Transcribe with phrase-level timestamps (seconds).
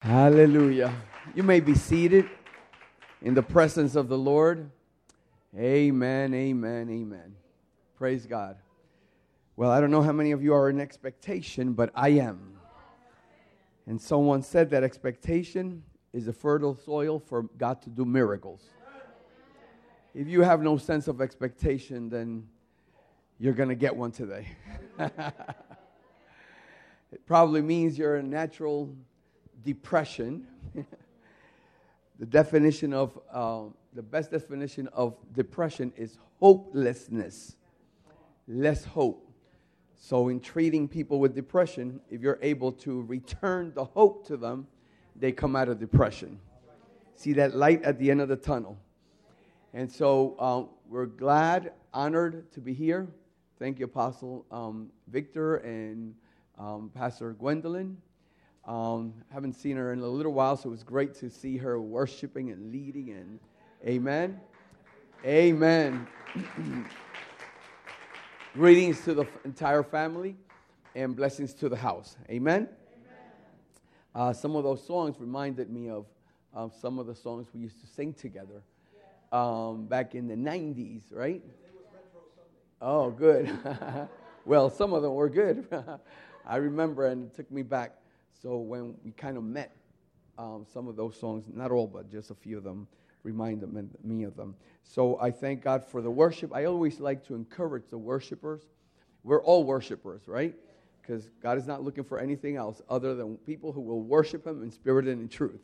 [0.00, 0.94] Hallelujah.
[1.34, 2.24] You may be seated
[3.20, 4.70] in the presence of the Lord.
[5.54, 7.36] Amen, amen, amen.
[7.98, 8.56] Praise God.
[9.56, 12.54] Well, I don't know how many of you are in expectation, but I am.
[13.86, 15.82] And someone said that expectation
[16.14, 18.62] is a fertile soil for God to do miracles.
[20.14, 22.48] If you have no sense of expectation, then
[23.38, 24.48] you're going to get one today.
[24.98, 25.14] it
[27.26, 28.94] probably means you're a natural
[29.64, 30.46] depression.
[32.18, 33.62] the definition of, uh,
[33.94, 37.56] the best definition of depression is hopelessness,
[38.46, 39.26] less hope.
[39.96, 44.66] So, in treating people with depression, if you're able to return the hope to them,
[45.14, 46.40] they come out of depression.
[47.14, 48.78] See that light at the end of the tunnel.
[49.74, 53.08] And so, um, we're glad, honored to be here.
[53.58, 56.14] Thank you, Apostle um, Victor and
[56.58, 57.98] um, Pastor Gwendolyn.
[58.70, 61.80] Um, haven't seen her in a little while, so it was great to see her
[61.80, 63.10] worshiping and leading.
[63.10, 63.40] And
[63.84, 64.40] amen.
[65.24, 66.06] Amen.
[68.54, 70.36] Greetings to the entire family
[70.94, 72.16] and blessings to the house.
[72.30, 72.68] Amen.
[74.14, 76.06] Uh, some of those songs reminded me of
[76.80, 78.62] some of the songs we used to sing together
[79.32, 81.42] um, back in the 90s, right?
[82.80, 83.50] Oh, good.
[84.44, 85.66] well, some of them were good.
[86.46, 87.99] I remember, and it took me back
[88.42, 89.76] so when we kind of met,
[90.38, 92.86] um, some of those songs, not all, but just a few of them,
[93.22, 94.54] remind them, me of them.
[94.82, 96.54] So I thank God for the worship.
[96.54, 98.62] I always like to encourage the worshipers.
[99.22, 100.54] We're all worshipers, right?
[101.02, 104.62] Because God is not looking for anything else other than people who will worship Him
[104.62, 105.60] in spirit and in truth.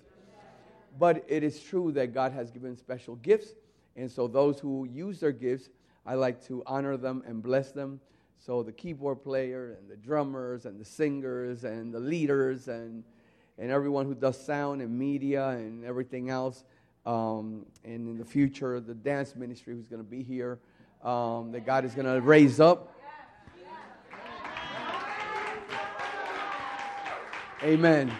[0.98, 3.54] But it is true that God has given special gifts.
[3.96, 5.70] And so those who use their gifts,
[6.04, 8.00] I like to honor them and bless them
[8.38, 13.02] so the keyboard player and the drummers and the singers and the leaders and,
[13.58, 16.64] and everyone who does sound and media and everything else,
[17.06, 20.58] um, and in the future, the dance ministry who's going to be here,
[21.02, 22.92] um, that God is going to raise up.
[27.62, 28.12] Amen.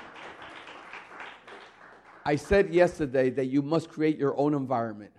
[2.25, 5.12] I said yesterday that you must create your own environment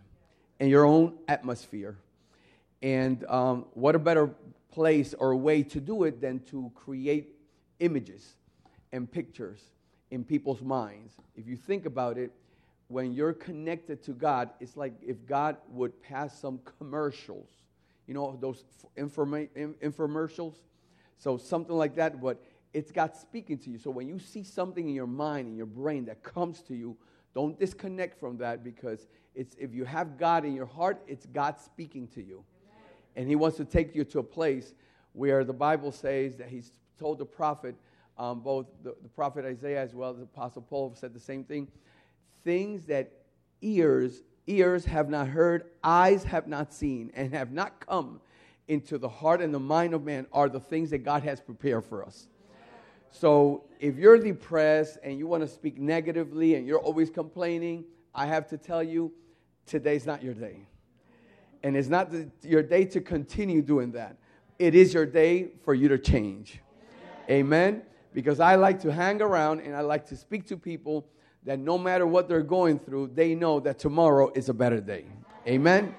[0.60, 1.98] and your own atmosphere.
[2.82, 4.32] And um, what a better
[4.72, 7.36] place or way to do it than to create
[7.80, 8.36] images
[8.92, 9.62] and pictures
[10.12, 11.14] in people's minds.
[11.36, 12.32] If you think about it,
[12.88, 17.50] when you're connected to God, it's like if God would pass some commercials,
[18.08, 18.64] you know, those
[18.98, 19.50] informa-
[19.82, 20.56] infomercials.
[21.18, 22.42] So something like that, but
[22.74, 23.78] it's God speaking to you.
[23.78, 26.96] So when you see something in your mind, in your brain that comes to you,
[27.34, 31.60] don't disconnect from that because it's if you have God in your heart, it's God
[31.60, 32.44] speaking to you.
[33.18, 34.74] And he wants to take you to a place
[35.14, 37.76] where the Bible says that he's told the prophet,
[38.18, 41.44] um, both the, the prophet Isaiah as well as the apostle Paul said the same
[41.44, 41.68] thing.
[42.44, 43.12] Things that
[43.62, 48.22] ears, ears have not heard, eyes have not seen, and have not come
[48.68, 51.86] into the heart and the mind of man are the things that God has prepared
[51.86, 52.28] for us.
[53.10, 58.28] So if you're depressed and you want to speak negatively and you're always complaining, I
[58.28, 59.12] have to tell you,
[59.66, 60.68] today's not your day.
[61.64, 64.18] And it's not the, your day to continue doing that.
[64.60, 66.60] It is your day for you to change.
[67.30, 67.84] Amen.
[68.14, 71.08] Because I like to hang around and I like to speak to people
[71.44, 75.06] that no matter what they're going through, they know that tomorrow is a better day.
[75.48, 75.96] Amen.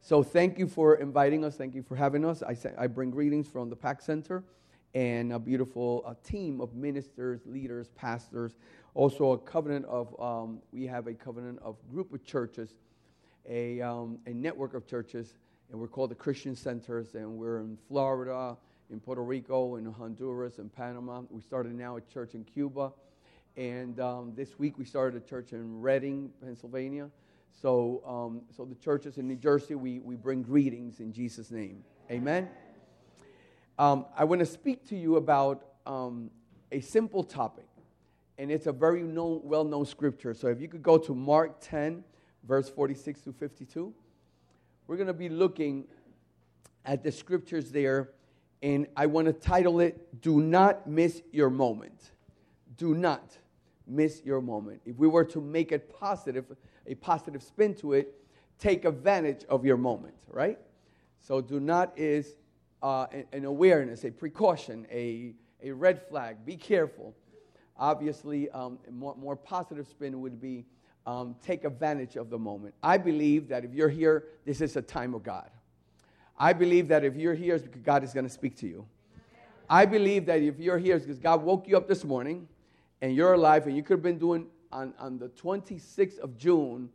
[0.00, 1.56] So thank you for inviting us.
[1.56, 2.42] Thank you for having us.
[2.42, 4.44] I, I bring greetings from the PAC Center
[4.94, 8.56] and a beautiful uh, team of ministers, leaders, pastors.
[8.94, 12.74] Also, a covenant of, um, we have a covenant of group of churches
[13.48, 15.38] a, um, a network of churches,
[15.70, 18.56] and we're called the Christian Centers, and we're in Florida,
[18.90, 21.22] in Puerto Rico, in Honduras, in Panama.
[21.30, 22.92] We started now a church in Cuba,
[23.56, 27.10] and um, this week we started a church in Reading, Pennsylvania.
[27.60, 31.84] So, um, so the churches in New Jersey, we, we bring greetings in Jesus' name.
[32.10, 32.48] Amen.
[33.78, 36.30] Um, I want to speak to you about um,
[36.70, 37.66] a simple topic,
[38.38, 40.34] and it's a very known, well known scripture.
[40.34, 42.04] So if you could go to Mark 10,
[42.46, 43.92] verse 46 through 52.
[44.86, 45.84] We're going to be looking
[46.84, 48.10] at the scriptures there,
[48.62, 52.10] and I want to title it, Do Not Miss Your Moment.
[52.76, 53.36] Do not
[53.86, 54.80] miss your moment.
[54.84, 56.44] If we were to make it positive,
[56.86, 58.14] a positive spin to it,
[58.58, 60.58] take advantage of your moment, right?
[61.20, 62.34] So, do not is
[62.82, 66.44] uh, an awareness, a precaution, a, a red flag.
[66.44, 67.14] Be careful.
[67.76, 70.64] Obviously, um, more, more positive spin would be
[71.06, 72.74] um, take advantage of the moment.
[72.82, 75.50] I believe that if you're here, this is a time of God.
[76.38, 78.86] I believe that if you're here, God is going to speak to you.
[79.68, 82.48] I believe that if you're here, because God woke you up this morning
[83.00, 86.88] and you're alive, and you could have been doing on, on the 26th of June,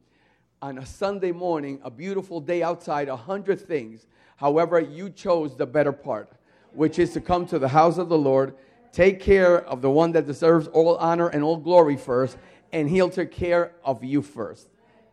[0.62, 4.07] on a Sunday morning, a beautiful day outside, a hundred things.
[4.38, 6.31] However, you chose the better part,
[6.74, 8.56] which is to come to the house of the Lord,
[8.92, 12.38] take care of the one that deserves all honor and all glory first,
[12.71, 14.67] and he'll take care of you first.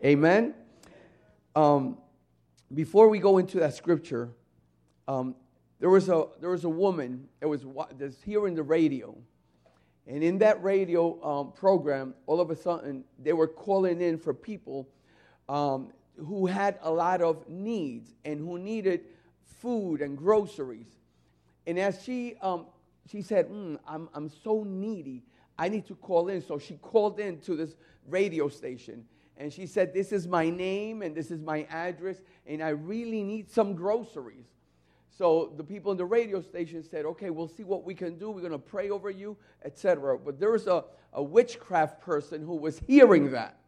[0.04, 0.54] Amen.
[1.54, 1.98] Um,
[2.72, 4.30] before we go into that scripture,
[5.06, 5.34] um,
[5.80, 7.64] there was a there was a woman that was
[7.98, 9.16] that's hearing the radio,
[10.06, 14.34] and in that radio um, program, all of a sudden they were calling in for
[14.34, 14.88] people
[15.48, 19.02] um, who had a lot of needs and who needed
[19.60, 20.88] food and groceries.
[21.66, 22.66] And as she um,
[23.10, 25.22] she said, mm, I'm I'm so needy,
[25.58, 26.42] I need to call in.
[26.42, 27.76] So she called in to this
[28.08, 29.04] radio station
[29.36, 33.22] and she said, This is my name and this is my address, and I really
[33.22, 34.46] need some groceries.
[35.10, 38.30] So the people in the radio station said, Okay, we'll see what we can do.
[38.30, 40.18] We're going to pray over you, etc.
[40.18, 43.58] But there was a, a witchcraft person who was hearing that.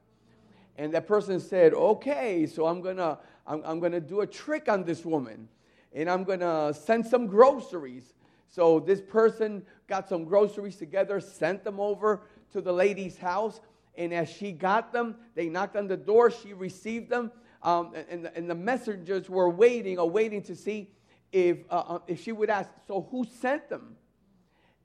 [0.77, 4.27] And that person said, Okay, so I'm going to I'm, I'm going to do a
[4.27, 5.49] trick on this woman,
[5.93, 8.13] and I'm going to send some groceries.
[8.49, 12.23] So this person got some groceries together, sent them over
[12.53, 13.61] to the lady's house
[13.97, 16.31] and as she got them, they knocked on the door.
[16.31, 17.33] She received them.
[17.63, 20.91] Um, and, the, and, the, messengers were waiting or waiting to see
[21.33, 23.97] if, uh, uh, if she would ask, So who sent them?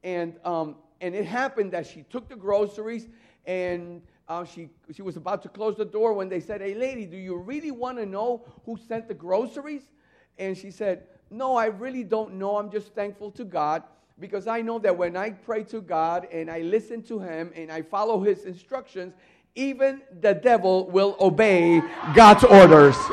[0.03, 3.07] And, um, and it happened that she took the groceries
[3.45, 7.05] and uh, she, she was about to close the door when they said, Hey, lady,
[7.05, 9.83] do you really want to know who sent the groceries?
[10.39, 12.57] And she said, No, I really don't know.
[12.57, 13.83] I'm just thankful to God
[14.19, 17.71] because I know that when I pray to God and I listen to Him and
[17.71, 19.13] I follow His instructions,
[19.55, 21.81] even the devil will obey
[22.13, 22.97] God's orders.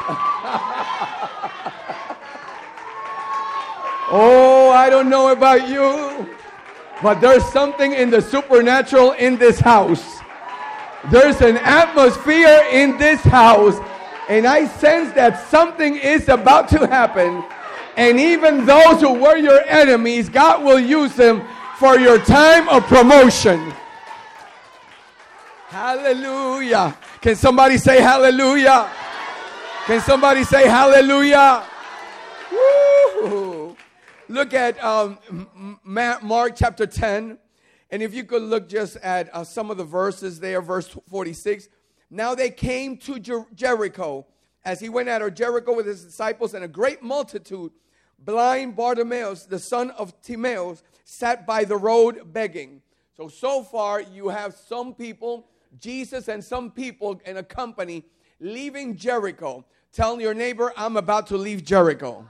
[4.11, 6.29] oh, I don't know about you,
[7.01, 10.19] but there's something in the supernatural in this house.
[11.13, 13.79] There's an atmosphere in this house,
[14.29, 17.45] and I sense that something is about to happen
[17.99, 21.43] and even those who were your enemies, God will use them
[21.81, 23.73] for your time of promotion.
[25.67, 26.97] Hallelujah.
[27.21, 28.89] Can somebody say hallelujah?
[29.87, 31.65] Can somebody say hallelujah?
[34.29, 35.19] Look at um,
[35.83, 37.37] Mark chapter 10.
[37.91, 41.69] And if you could look just at uh, some of the verses there, verse 46.
[42.11, 44.25] Now they came to Jer- Jericho
[44.65, 47.73] as he went out of Jericho with his disciples and a great multitude
[48.19, 52.83] blind Bartimaeus, the son of Timaeus, sat by the road begging.
[53.17, 55.47] So, so far, you have some people,
[55.81, 58.05] Jesus and some people in a company
[58.41, 59.65] leaving Jericho.
[59.93, 62.29] Tell your neighbor, I'm about to leave Jericho.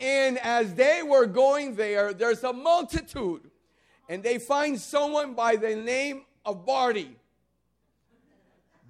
[0.00, 3.50] And as they were going there, there's a multitude,
[4.08, 7.16] and they find someone by the name of Barty.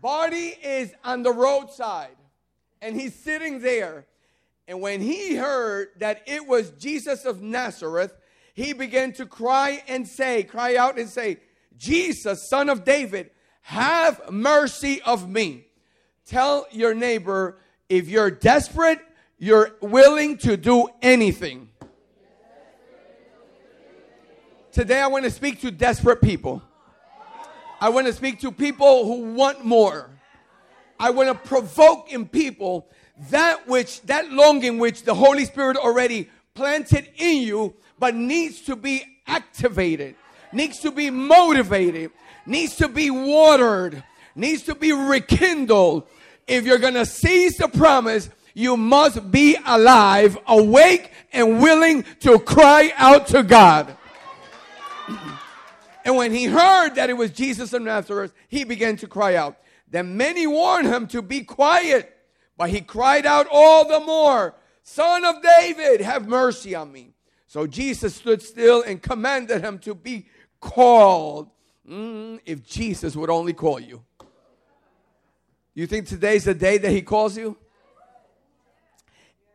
[0.00, 2.16] Barty is on the roadside,
[2.82, 4.06] and he's sitting there
[4.68, 8.14] and when he heard that it was Jesus of Nazareth,
[8.54, 11.38] he began to cry and say, cry out and say,
[11.76, 13.30] Jesus, son of David,
[13.62, 15.66] have mercy of me.
[16.24, 17.58] Tell your neighbor,
[17.88, 18.98] if you're desperate,
[19.38, 21.68] you're willing to do anything.
[24.72, 26.62] Today, I want to speak to desperate people.
[27.80, 30.10] I want to speak to people who want more.
[30.98, 32.88] I want to provoke in people
[33.30, 38.76] that which, that longing which the Holy Spirit already planted in you, but needs to
[38.76, 40.14] be activated,
[40.52, 42.10] needs to be motivated,
[42.44, 44.02] needs to be watered,
[44.34, 46.06] needs to be rekindled.
[46.46, 52.38] If you're going to seize the promise, you must be alive, awake, and willing to
[52.38, 53.96] cry out to God.
[56.04, 59.56] and when he heard that it was Jesus of Nazareth, he began to cry out.
[59.90, 62.15] Then many warned him to be quiet.
[62.56, 67.12] But he cried out all the more, Son of David, have mercy on me.
[67.46, 70.26] So Jesus stood still and commanded him to be
[70.60, 71.50] called.
[71.88, 74.02] Mm, if Jesus would only call you.
[75.74, 77.56] You think today's the day that he calls you?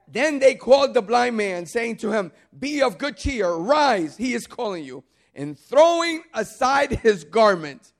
[0.07, 4.33] Then they called the blind man, saying to him, Be of good cheer, rise, he
[4.33, 5.03] is calling you.
[5.33, 7.93] And throwing aside his garment,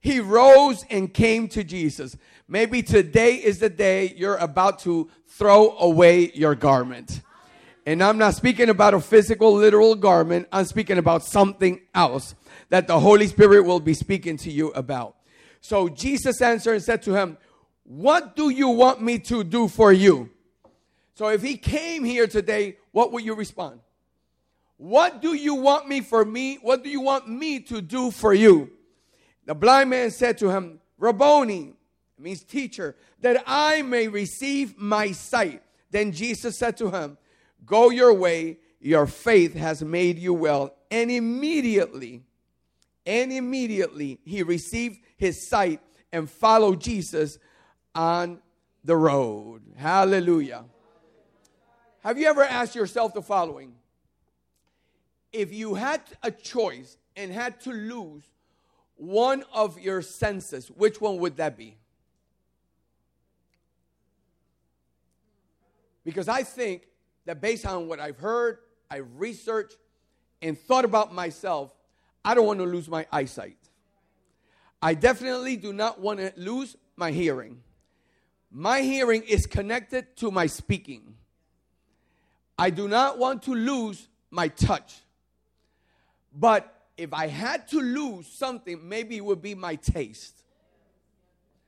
[0.00, 2.16] he rose and came to Jesus.
[2.46, 7.22] Maybe today is the day you're about to throw away your garment.
[7.86, 10.48] And I'm not speaking about a physical, literal garment.
[10.52, 12.34] I'm speaking about something else
[12.68, 15.16] that the Holy Spirit will be speaking to you about.
[15.60, 17.38] So Jesus answered and said to him,
[17.84, 20.30] What do you want me to do for you?
[21.14, 23.80] So if he came here today, what would you respond?
[24.76, 26.56] What do you want me for me?
[26.56, 28.70] What do you want me to do for you?
[29.46, 31.73] The blind man said to him, Rabboni,
[32.18, 35.62] means teacher, that I may receive my sight.
[35.90, 37.18] Then Jesus said to him,
[37.64, 40.74] Go your way, your faith has made you well.
[40.90, 42.22] And immediately,
[43.06, 45.80] and immediately he received his sight
[46.12, 47.38] and followed Jesus
[47.94, 48.40] on
[48.84, 49.62] the road.
[49.76, 50.64] Hallelujah.
[52.02, 53.74] Have you ever asked yourself the following?
[55.32, 58.24] If you had a choice and had to lose
[58.96, 61.76] one of your senses, which one would that be?
[66.04, 66.86] Because I think
[67.24, 68.58] that based on what I've heard,
[68.90, 69.76] I've researched,
[70.42, 71.74] and thought about myself,
[72.24, 73.56] I don't want to lose my eyesight.
[74.82, 77.62] I definitely do not want to lose my hearing.
[78.50, 81.14] My hearing is connected to my speaking.
[82.58, 85.00] I do not want to lose my touch.
[86.36, 90.42] But if I had to lose something, maybe it would be my taste.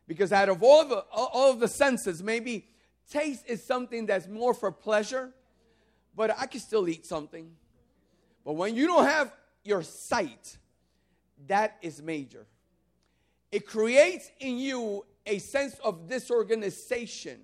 [0.06, 2.68] Because out of all the all of the senses, maybe
[3.10, 5.32] taste is something that's more for pleasure,
[6.14, 7.50] but I can still eat something.
[8.44, 9.32] But when you don't have
[9.64, 10.56] your sight,
[11.48, 12.46] that is major.
[13.52, 17.40] It creates in you a sense of disorganization,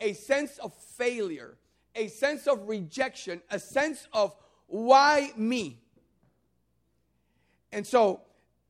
[0.00, 1.56] a sense of failure,
[1.94, 4.34] a sense of rejection, a sense of
[4.66, 5.80] why me?
[7.72, 8.20] And so,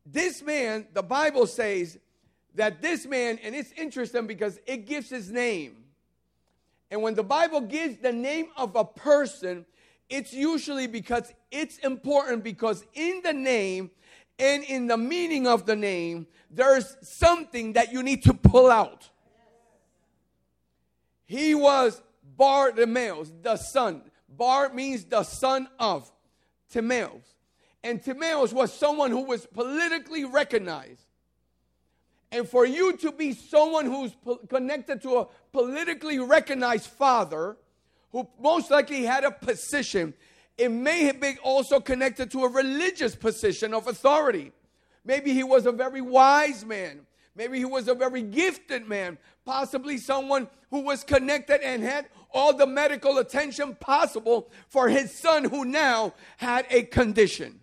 [0.07, 1.99] this man, the Bible says
[2.55, 5.80] that this man, and it's interesting because it gives his name.
[6.90, 9.64] And when the Bible gives the name of a person,
[10.09, 13.90] it's usually because it's important because in the name
[14.38, 19.09] and in the meaning of the name, there's something that you need to pull out.
[21.26, 22.02] He was
[22.37, 24.02] Bartimaeus, the son.
[24.28, 26.11] Bar means the son of
[26.70, 27.23] Timaeus.
[27.85, 31.04] And Timaeus was someone who was politically recognized.
[32.33, 37.57] And for you to be someone who's po- connected to a politically recognized father,
[38.13, 40.15] who most likely had a position,
[40.57, 44.53] it may have been also connected to a religious position of authority.
[45.05, 47.07] Maybe he was a very wise man.
[47.35, 49.19] Maybe he was a very gifted man.
[49.45, 55.45] Possibly someone who was connected and had all the medical attention possible for his son
[55.45, 57.61] who now had a condition.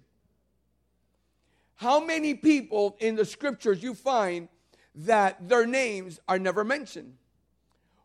[1.76, 4.50] How many people in the scriptures you find
[4.98, 7.14] that their names are never mentioned?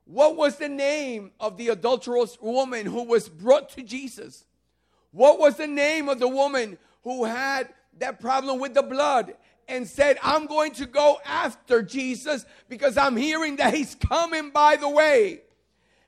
[0.04, 4.44] What was the name of the adulterous woman who was brought to Jesus?
[5.10, 7.68] What was the name of the woman who had
[7.98, 9.34] that problem with the blood
[9.68, 14.76] and said, I'm going to go after Jesus because I'm hearing that he's coming by
[14.76, 15.42] the way.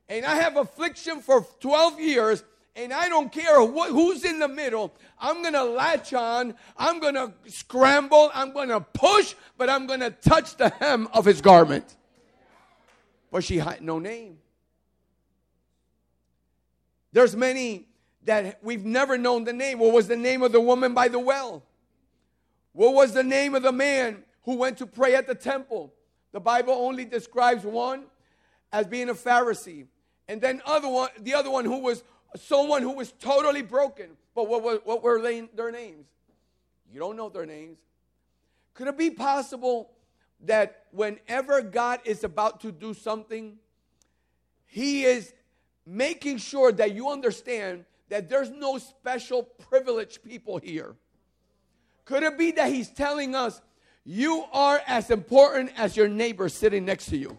[0.09, 2.45] And I have affliction for 12 years
[2.77, 4.95] and I don't care what, who's in the middle.
[5.19, 6.55] I'm going to latch on.
[6.77, 8.31] I'm going to scramble.
[8.35, 11.97] I'm going to push, but I'm going to touch the hem of his garment.
[13.31, 14.39] But she had no name.
[17.13, 17.87] There's many
[18.25, 19.79] that we've never known the name.
[19.79, 21.63] What was the name of the woman by the well?
[22.73, 25.95] What was the name of the man who went to pray at the temple?
[26.33, 28.05] The Bible only describes one
[28.73, 29.87] as being a Pharisee.
[30.27, 32.03] And then other one, the other one who was
[32.37, 34.11] someone who was totally broken.
[34.35, 36.07] But what, what, what were they, their names?
[36.93, 37.79] You don't know their names.
[38.75, 39.91] Could it be possible
[40.41, 43.57] that whenever God is about to do something,
[44.67, 45.33] He is
[45.87, 50.95] making sure that you understand that there's no special privileged people here.
[52.05, 53.61] Could it be that he's telling us
[54.05, 57.39] you are as important as your neighbor sitting next to you?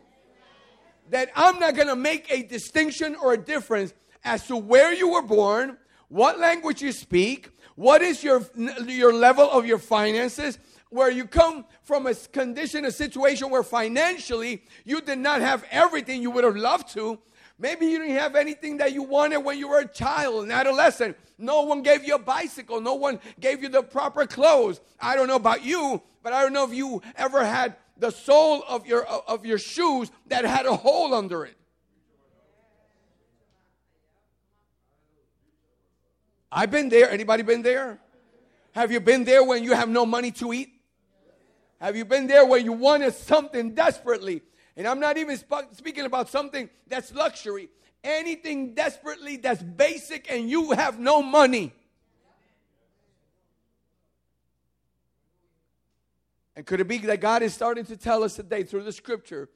[1.11, 3.93] That I'm not to make a distinction or a difference
[4.25, 5.77] as to where you were born,
[6.09, 8.45] what language you speak, what is your,
[8.87, 14.63] your level of your finances, where you come from a condition, a situation where financially
[14.83, 17.19] you did not have everything you would have loved to,
[17.57, 21.15] Maybe you didn't have anything that you wanted when you were a child, an adolescent.
[21.37, 22.81] No one gave you a bicycle.
[22.81, 24.81] No one gave you the proper clothes.
[24.99, 28.63] I don't know about you, but I don't know if you ever had the sole
[28.67, 31.54] of your of your shoes that had a hole under it.
[36.51, 37.09] I've been there.
[37.09, 37.99] Anybody been there?
[38.71, 40.69] Have you been there when you have no money to eat?
[41.79, 44.41] Have you been there when you wanted something desperately
[44.77, 47.69] and I'm not even sp- speaking about something that's luxury.
[48.03, 51.73] Anything desperately that's basic and you have no money.
[56.55, 59.49] And could it be that God is starting to tell us today through the scripture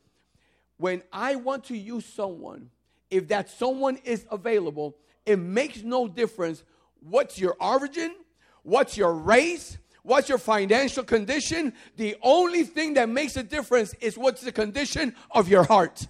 [0.78, 2.70] when I want to use someone,
[3.10, 6.64] if that someone is available, it makes no difference
[7.02, 8.16] what's your origin,
[8.64, 11.74] what's your race, what's your financial condition.
[11.98, 16.08] The only thing that makes a difference is what's the condition of your heart.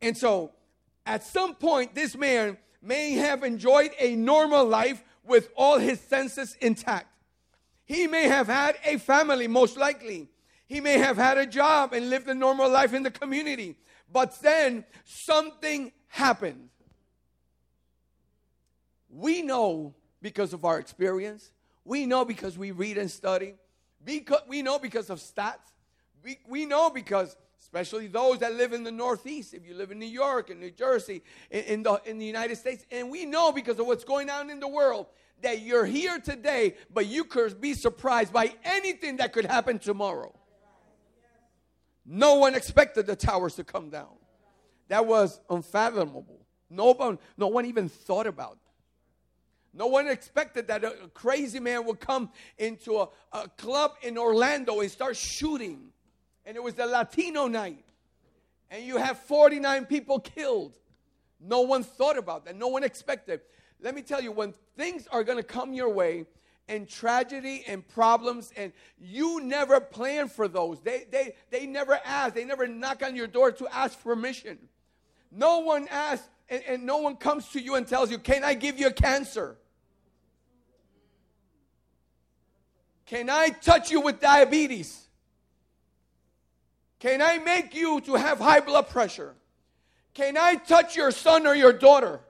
[0.00, 0.52] And so,
[1.04, 6.56] at some point, this man may have enjoyed a normal life with all his senses
[6.60, 7.08] intact.
[7.84, 10.28] He may have had a family, most likely.
[10.66, 13.76] He may have had a job and lived a normal life in the community.
[14.12, 16.68] But then something happened.
[19.08, 21.52] We know because of our experience,
[21.84, 23.54] we know because we read and study,
[24.04, 25.72] because, we know because of stats,
[26.22, 29.98] we, we know because especially those that live in the Northeast, if you live in
[29.98, 32.84] New York and New Jersey, in, in, the, in the United States.
[32.90, 35.06] And we know because of what's going on in the world
[35.42, 40.34] that you're here today, but you could be surprised by anything that could happen tomorrow.
[42.04, 44.17] No one expected the towers to come down.
[44.88, 46.46] That was unfathomable.
[46.70, 48.64] No one, no one even thought about that.
[49.72, 54.18] No one expected that a, a crazy man would come into a, a club in
[54.18, 55.92] Orlando and start shooting
[56.48, 57.84] and it was the Latino night,
[58.70, 60.78] and you have 49 people killed.
[61.38, 62.56] No one thought about that.
[62.56, 63.42] No one expected.
[63.82, 66.24] Let me tell you, when things are going to come your way,
[66.66, 70.80] and tragedy and problems, and you never plan for those.
[70.80, 74.58] They, they, they never ask, they never knock on your door to ask permission.
[75.30, 78.54] No one asks, and, and no one comes to you and tells you, Can I
[78.54, 79.56] give you a cancer?
[83.06, 85.06] Can I touch you with diabetes?
[86.98, 89.34] Can I make you to have high blood pressure?
[90.14, 92.20] Can I touch your son or your daughter?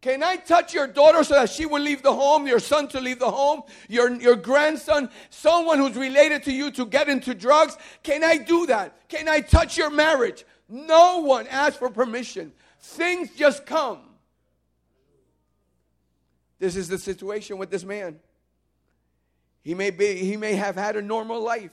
[0.00, 3.00] Can I touch your daughter so that she will leave the home, your son to
[3.00, 7.76] leave the home, your, your grandson, someone who's related to you to get into drugs?
[8.02, 9.08] Can I do that?
[9.10, 10.46] Can I touch your marriage?
[10.70, 12.52] No one asks for permission.
[12.78, 13.98] Things just come.
[16.60, 18.20] This is the situation with this man.
[19.62, 21.72] He may be, he may have had a normal life.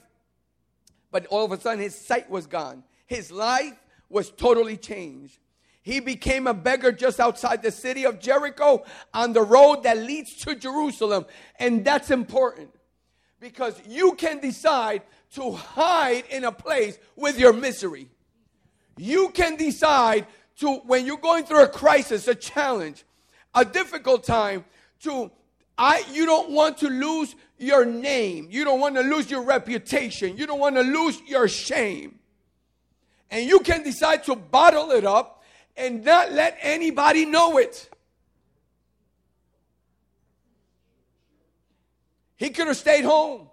[1.10, 2.82] But all of a sudden, his sight was gone.
[3.06, 5.38] His life was totally changed.
[5.82, 10.34] He became a beggar just outside the city of Jericho on the road that leads
[10.44, 11.24] to Jerusalem.
[11.58, 12.74] And that's important
[13.40, 15.02] because you can decide
[15.34, 18.08] to hide in a place with your misery.
[18.98, 20.26] You can decide
[20.58, 23.04] to, when you're going through a crisis, a challenge,
[23.54, 24.64] a difficult time,
[25.02, 25.30] to
[25.78, 28.48] I you don't want to lose your name.
[28.50, 30.36] You don't want to lose your reputation.
[30.36, 32.18] You don't want to lose your shame.
[33.30, 35.44] And you can decide to bottle it up
[35.76, 37.88] and not let anybody know it.
[42.36, 43.48] He could have stayed home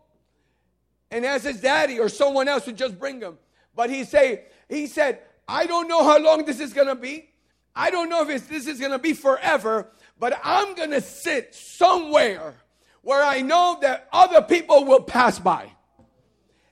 [1.11, 3.37] and asked his daddy or someone else to just bring him.
[3.75, 7.29] But he say he said, I don't know how long this is going to be.
[7.75, 11.53] I don't know if this is going to be forever, but I'm going to sit
[11.53, 12.55] somewhere
[13.01, 15.71] where I know that other people will pass by.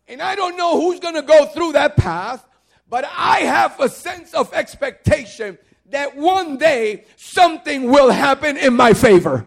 [0.08, 2.46] And I don't know who's going to go through that path,
[2.90, 5.58] but I have a sense of expectation
[5.90, 9.46] that one day something will happen in my favor.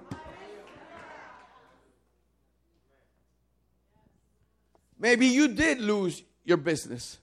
[4.98, 7.18] Maybe you did lose your business.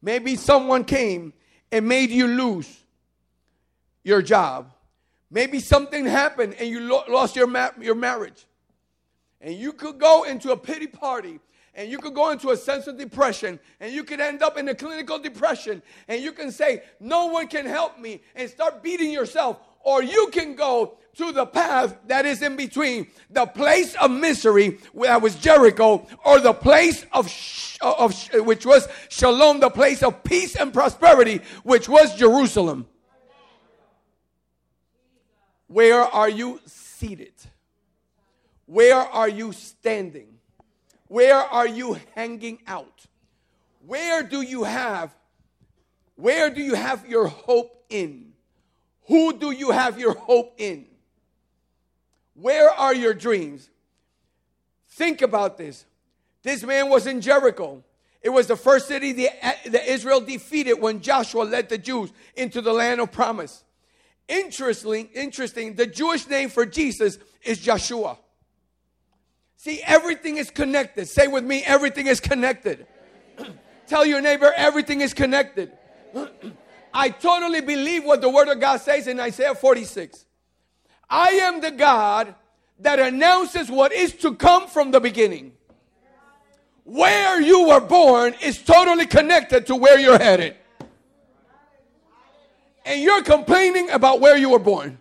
[0.00, 1.32] Maybe someone came
[1.72, 2.68] and made you lose
[4.04, 4.70] your job.
[5.30, 8.46] Maybe something happened and you lo- lost your, ma- your marriage.
[9.40, 11.40] And you could go into a pity party
[11.74, 14.68] and you could go into a sense of depression and you could end up in
[14.68, 19.10] a clinical depression and you can say, No one can help me and start beating
[19.10, 19.58] yourself.
[19.80, 24.78] Or you can go to the path that is in between the place of misery,
[24.94, 27.30] that was Jericho, or the place of,
[27.82, 28.14] uh, of
[28.46, 32.86] which was Shalom, the place of peace and prosperity, which was Jerusalem.
[35.66, 37.34] Where are you seated?
[38.66, 40.28] Where are you standing?
[41.08, 43.06] Where are you hanging out?
[43.86, 45.14] Where do you have
[46.16, 48.32] where do you have your hope in?
[49.08, 50.86] Who do you have your hope in?
[52.42, 53.70] Where are your dreams?
[54.88, 55.86] Think about this.
[56.42, 57.84] This man was in Jericho.
[58.20, 62.72] It was the first city that Israel defeated when Joshua led the Jews into the
[62.72, 63.62] land of promise.
[64.26, 68.18] Interestingly, interesting, the Jewish name for Jesus is Joshua.
[69.56, 71.06] See, everything is connected.
[71.06, 72.88] Say with me, everything is connected.
[73.86, 75.70] Tell your neighbor, everything is connected.
[76.92, 80.26] I totally believe what the Word of God says in Isaiah 46.
[81.12, 82.34] I am the God
[82.78, 85.52] that announces what is to come from the beginning.
[86.84, 90.56] Where you were born is totally connected to where you're headed.
[92.86, 94.98] And you're complaining about where you were born.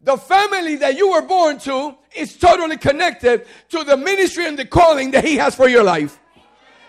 [0.00, 4.64] The family that you were born to is totally connected to the ministry and the
[4.64, 6.18] calling that He has for your life.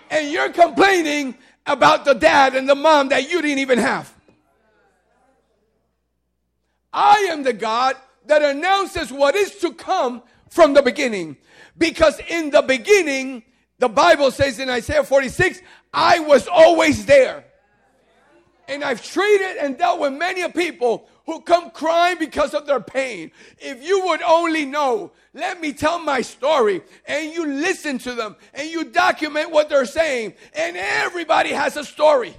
[0.10, 4.12] And you're complaining about the dad and the mom that you didn't even have.
[6.94, 11.38] I am the God that announces what is to come from the beginning.
[11.78, 13.44] Because in the beginning,
[13.80, 15.62] the Bible says in Isaiah 46,
[15.94, 17.46] I was always there.
[18.68, 23.32] And I've treated and dealt with many people who come crying because of their pain.
[23.58, 26.82] If you would only know, let me tell my story.
[27.06, 30.36] And you listen to them and you document what they're saying.
[30.54, 32.36] And everybody has a story.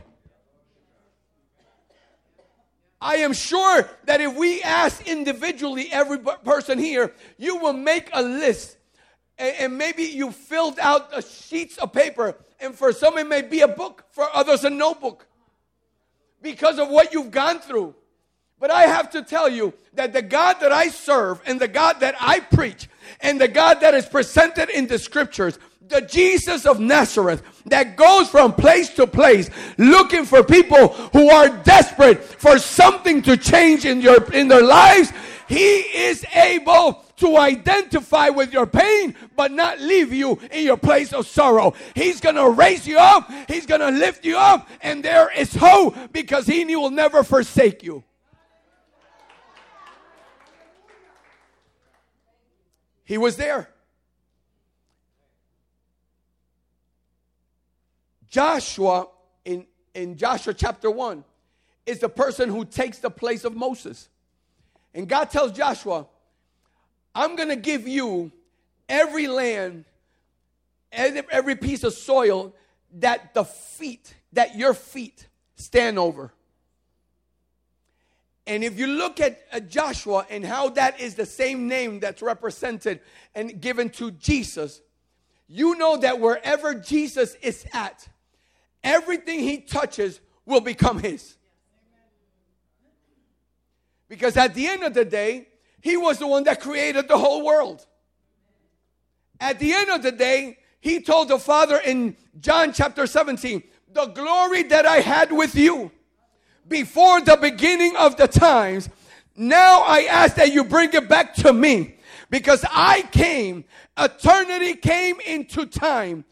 [3.03, 8.23] I am sure that if we ask individually every person here, you will make a
[8.23, 8.77] list.
[9.39, 12.37] And, maybe you filled out sheets of paper.
[12.61, 14.05] And for some, it may be a book.
[14.13, 15.27] For others, a notebook.
[16.41, 17.97] Because of what you've gone through.
[18.61, 21.99] But I have to tell you that the God that I serve and the God
[22.01, 22.89] that I preach
[23.21, 25.59] and the God that is presented in the scriptures
[25.93, 31.49] the Jesus of Nazareth that goes from place to place looking for people who are
[31.49, 35.13] desperate for something to change in your in their lives
[35.49, 41.13] he is able to identify with your pain but not leave you in your place
[41.13, 41.75] of sorrow.
[41.95, 45.55] He's going to raise you up he's going to lift you up and there is
[45.55, 48.03] hope because he will never forsake you.
[53.05, 53.72] He was there
[58.33, 59.09] Joshua
[59.45, 61.23] in, in Joshua chapter 1
[61.85, 64.09] is the person who takes the place of Moses.
[64.95, 66.07] And God tells Joshua,
[67.15, 68.33] I'm going to give you
[68.89, 69.85] every land,
[70.91, 72.55] every piece of soil
[72.95, 76.33] that the feet, that your feet stand over.
[78.47, 83.01] And if you look at, Joshua and how that is the same name that's represented
[83.35, 84.81] and given to Jesus,
[85.49, 88.09] you know that wherever Jesus is at,
[88.83, 91.37] everything he touches will become his.
[94.09, 95.49] Because at the end of the day,
[95.81, 97.87] he was the one that created the whole world.
[99.41, 104.07] At the end of the day, he told the Father in John chapter 17, The
[104.07, 105.91] glory that I had with you
[106.69, 108.89] before the beginning of the times,
[109.37, 111.97] now I ask that you bring it back to me.
[112.31, 113.65] Because I came,
[113.99, 116.25] eternity came into time.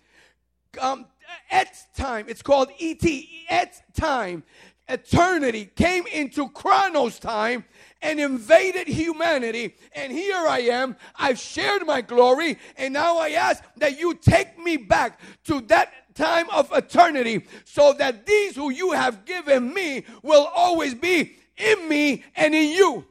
[0.81, 1.07] Um,
[1.51, 3.05] at time, it's called ET,
[3.49, 4.45] at time,
[4.89, 7.65] eternity came into Chronos time
[8.03, 9.77] and invaded humanity.
[9.93, 10.97] And here I am.
[11.17, 12.59] I've shared my glory.
[12.77, 17.93] And now I ask that you take me back to that time of eternity so
[17.95, 23.07] that these who you have given me will always be in me and in you.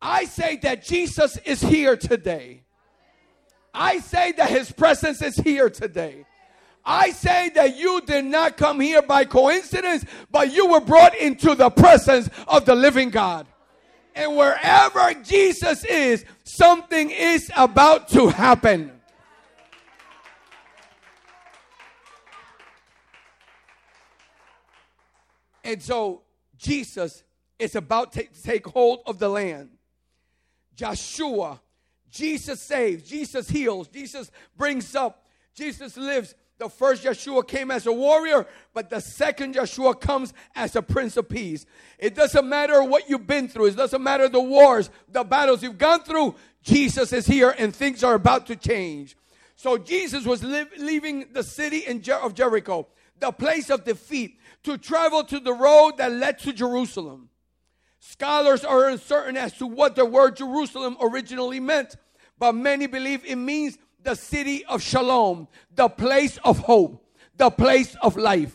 [0.00, 2.65] I say that Jesus is here today.
[3.76, 6.24] I say that his presence is here today.
[6.84, 11.54] I say that you did not come here by coincidence, but you were brought into
[11.54, 13.46] the presence of the living God.
[14.14, 18.92] And wherever Jesus is, something is about to happen.
[25.64, 26.22] And so
[26.56, 27.24] Jesus
[27.58, 29.70] is about to take hold of the land.
[30.74, 31.60] Joshua
[32.10, 36.34] Jesus saves, Jesus heals, Jesus brings up, Jesus lives.
[36.58, 41.18] The first Yeshua came as a warrior, but the second Yeshua comes as a prince
[41.18, 41.66] of peace.
[41.98, 45.76] It doesn't matter what you've been through, it doesn't matter the wars, the battles you've
[45.76, 46.34] gone through.
[46.62, 49.16] Jesus is here and things are about to change.
[49.54, 52.86] So Jesus was leaving the city Jer- of Jericho,
[53.18, 57.28] the place of defeat, to travel to the road that led to Jerusalem.
[57.98, 61.96] Scholars are uncertain as to what the word Jerusalem originally meant,
[62.38, 67.04] but many believe it means the city of shalom, the place of hope,
[67.36, 68.54] the place of life.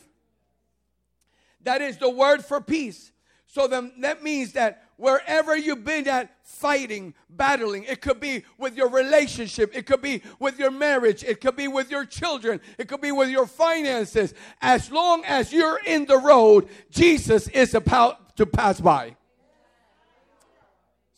[1.64, 3.12] That is the word for peace.
[3.48, 8.78] So then that means that wherever you've been at fighting, battling, it could be with
[8.78, 12.88] your relationship, it could be with your marriage, it could be with your children, it
[12.88, 14.34] could be with your finances.
[14.62, 19.18] As long as you're in the road, Jesus is about to pass by.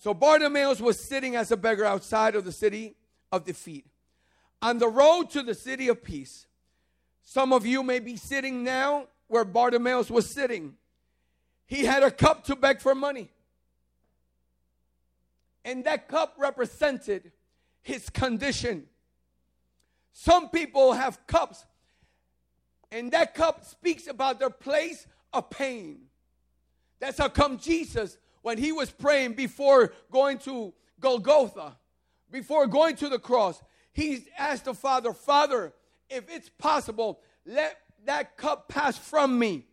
[0.03, 2.97] So Bartimaeus was sitting as a beggar outside of the city
[3.31, 3.85] of defeat.
[4.61, 6.45] On the road to the city of peace.
[7.21, 10.73] Some of you may be sitting now where Bartimaeus was sitting.
[11.67, 13.31] He had a cup to beg for money.
[15.63, 17.31] And that cup represented
[17.81, 18.87] his condition.
[20.11, 21.65] Some people have cups,
[22.91, 26.07] and that cup speaks about their place of pain.
[26.99, 31.75] That's how come Jesus, when he was praying before going to Golgotha,
[32.29, 33.61] before going to the cross,
[33.93, 35.73] he asked the Father, Father,
[36.09, 39.65] if it's possible, let that cup pass from me.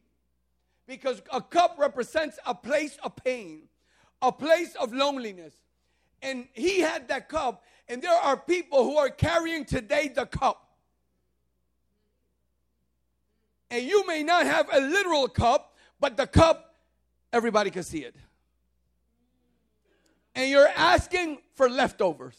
[0.86, 3.62] Because a cup represents a place of pain,
[4.22, 5.54] a place of loneliness.
[6.22, 10.68] And he had that cup, and there are people who are carrying today the cup.
[13.70, 16.74] And you may not have a literal cup, but the cup,
[17.32, 18.14] everybody can see it.
[20.34, 22.36] And you're asking for leftovers.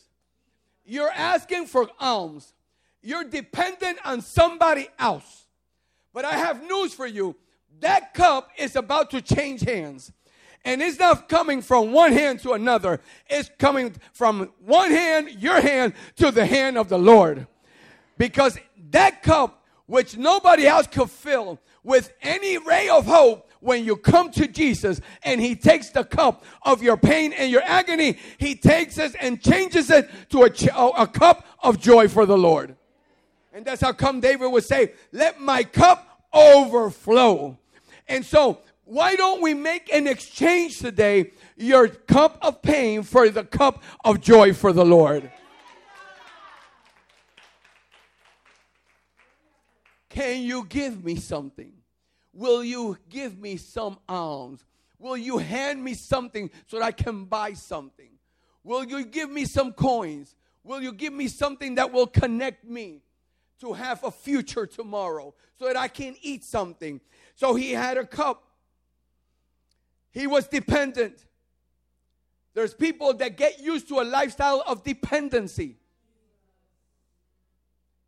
[0.86, 2.54] You're asking for alms.
[3.02, 5.46] You're dependent on somebody else.
[6.14, 7.36] But I have news for you.
[7.80, 10.12] That cup is about to change hands.
[10.64, 13.02] And it's not coming from one hand to another.
[13.28, 17.48] It's coming from one hand, your hand, to the hand of the Lord.
[18.18, 18.60] Because
[18.92, 24.32] that cup, which nobody else could fill with any ray of hope, when you come
[24.32, 28.98] to Jesus and He takes the cup of your pain and your agony, He takes
[28.98, 32.76] it and changes it to a, oh, a cup of joy for the Lord.
[33.54, 37.58] And that's how come David would say, Let my cup overflow.
[38.08, 41.32] And so, why don't we make an exchange today?
[41.56, 45.32] Your cup of pain for the cup of joy for the Lord.
[50.10, 51.72] Can you give me something?
[52.34, 54.64] Will you give me some alms?
[54.98, 58.10] Will you hand me something so that I can buy something?
[58.64, 60.36] Will you give me some coins?
[60.64, 63.02] Will you give me something that will connect me
[63.60, 67.02] to have a future tomorrow so that I can eat something?
[67.36, 68.44] So he had a cup.
[70.12, 71.26] He was dependent.
[72.54, 75.78] There's people that get used to a lifestyle of dependency.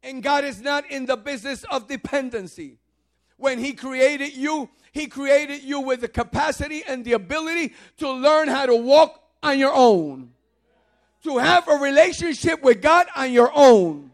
[0.03, 2.77] And God is not in the business of dependency.
[3.43, 8.47] When He created you, He created you with the capacity and the ability to learn
[8.47, 10.31] how to walk on your own,
[11.25, 14.11] to have a relationship with God on your own.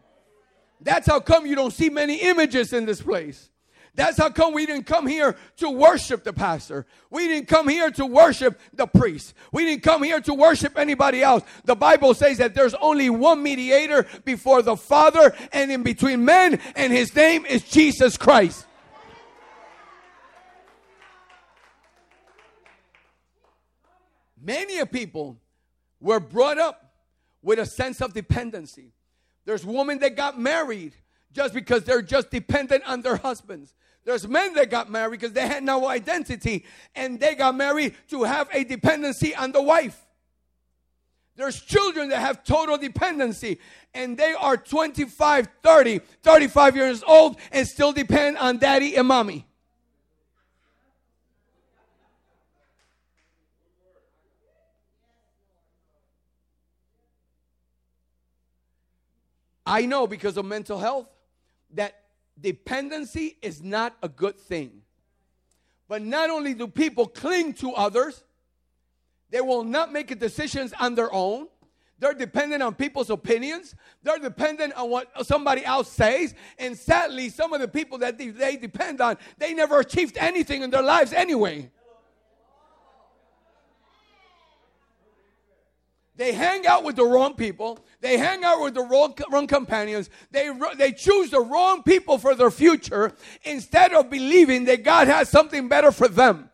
[0.80, 3.50] That's how come you don't see many images in this place.
[3.94, 6.84] That's how come we didn't come here to worship the pastor.
[7.08, 9.34] We didn't come here to worship the priest.
[9.52, 11.44] We didn't come here to worship anybody else.
[11.66, 16.58] The Bible says that there's only one mediator before the Father and in between men,
[16.74, 18.66] and his name is Jesus Christ.
[24.40, 25.38] Many people
[26.00, 26.94] were brought up
[27.42, 28.92] with a sense of dependency.
[29.44, 30.94] There's women that got married
[31.32, 33.74] just because they're just dependent on their husbands.
[34.04, 38.24] There's men that got married because they had no identity and they got married to
[38.24, 39.98] have a dependency on the wife.
[41.36, 43.60] There's children that have total dependency
[43.94, 49.46] and they are 25, 30, 35 years old and still depend on daddy and mommy.
[59.70, 61.06] I know because of mental health
[61.74, 61.94] that
[62.40, 64.82] dependency is not a good thing.
[65.86, 68.24] But not only do people cling to others,
[69.30, 71.46] they will not make decisions on their own.
[72.00, 73.76] They're dependent on people's opinions.
[74.02, 76.34] They're dependent on what somebody else says.
[76.58, 80.70] And sadly, some of the people that they depend on, they never achieved anything in
[80.70, 81.70] their lives anyway.
[86.20, 87.78] They hang out with the wrong people.
[88.02, 90.10] They hang out with the wrong, wrong companions.
[90.30, 95.30] They, they choose the wrong people for their future instead of believing that God has
[95.30, 96.50] something better for them.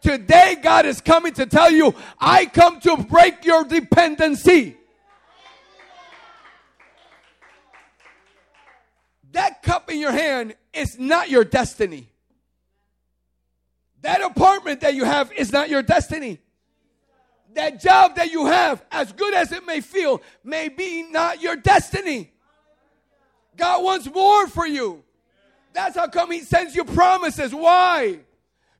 [0.00, 4.76] Today, God is coming to tell you, I come to break your dependency.
[9.30, 12.08] That cup in your hand is not your destiny.
[14.00, 16.40] That apartment that you have is not your destiny
[17.54, 21.56] that job that you have, as good as it may feel, may be not your
[21.56, 22.30] destiny.
[23.56, 25.02] God wants more for you.
[25.72, 27.54] That's how come He sends you promises.
[27.54, 28.18] Why?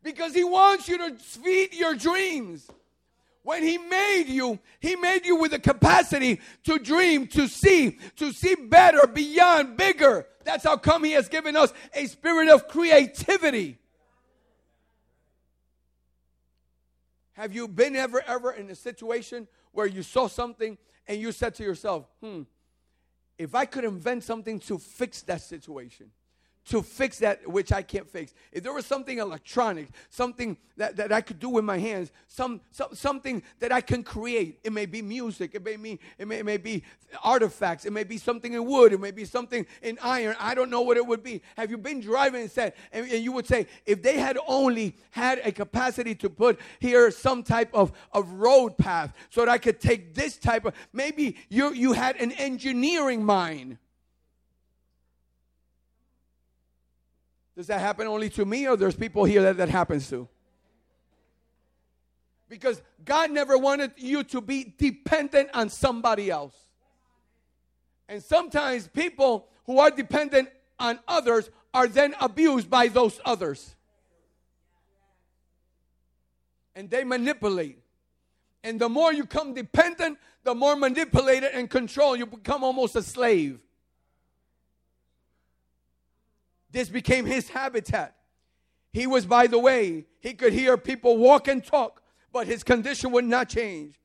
[0.02, 2.68] Because He wants you to feed your dreams.
[3.42, 8.32] When He made you, He made you with the capacity to dream, to see, to
[8.32, 10.26] see better, beyond, bigger.
[10.44, 13.78] That's how come He has given us a spirit of creativity.
[17.34, 21.54] Have you been ever, ever in a situation where you saw something and you said
[21.56, 22.42] to yourself, hmm,
[23.36, 26.10] if I could invent something to fix that situation,
[26.66, 28.32] to fix that which I can't fix.
[28.52, 32.60] If there was something electronic, something that, that I could do with my hands, some,
[32.70, 34.60] some something that I can create.
[34.64, 36.82] It may be music, it may be it may, it may be
[37.22, 40.36] artifacts, it may be something in wood, it may be something in iron.
[40.40, 41.42] I don't know what it would be.
[41.56, 44.96] Have you been driving and said, and, and you would say, if they had only
[45.10, 49.58] had a capacity to put here some type of, of road path so that I
[49.58, 53.78] could take this type of maybe you you had an engineering mind
[57.56, 60.28] Does that happen only to me, or there's people here that that happens to?
[62.48, 66.54] Because God never wanted you to be dependent on somebody else.
[68.08, 73.74] And sometimes people who are dependent on others are then abused by those others.
[76.74, 77.78] And they manipulate.
[78.62, 83.02] And the more you come dependent, the more manipulated and controlled, you become almost a
[83.02, 83.60] slave.
[86.74, 88.16] This became his habitat.
[88.92, 90.06] He was by the way.
[90.18, 94.00] He could hear people walk and talk, but his condition would not change.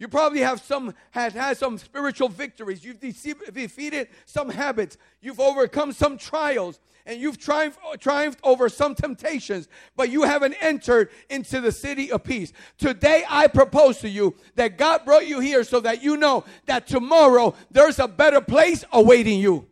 [0.00, 2.84] You probably have some had had some spiritual victories.
[2.84, 4.96] You've defeated some habits.
[5.20, 9.68] You've overcome some trials, and you've triumphed, triumphed over some temptations.
[9.94, 12.52] But you haven't entered into the city of peace.
[12.78, 16.88] Today, I propose to you that God brought you here so that you know that
[16.88, 19.68] tomorrow there's a better place awaiting you.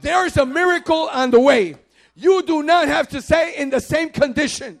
[0.00, 1.76] There's a miracle on the way.
[2.14, 4.80] You do not have to stay in the same condition.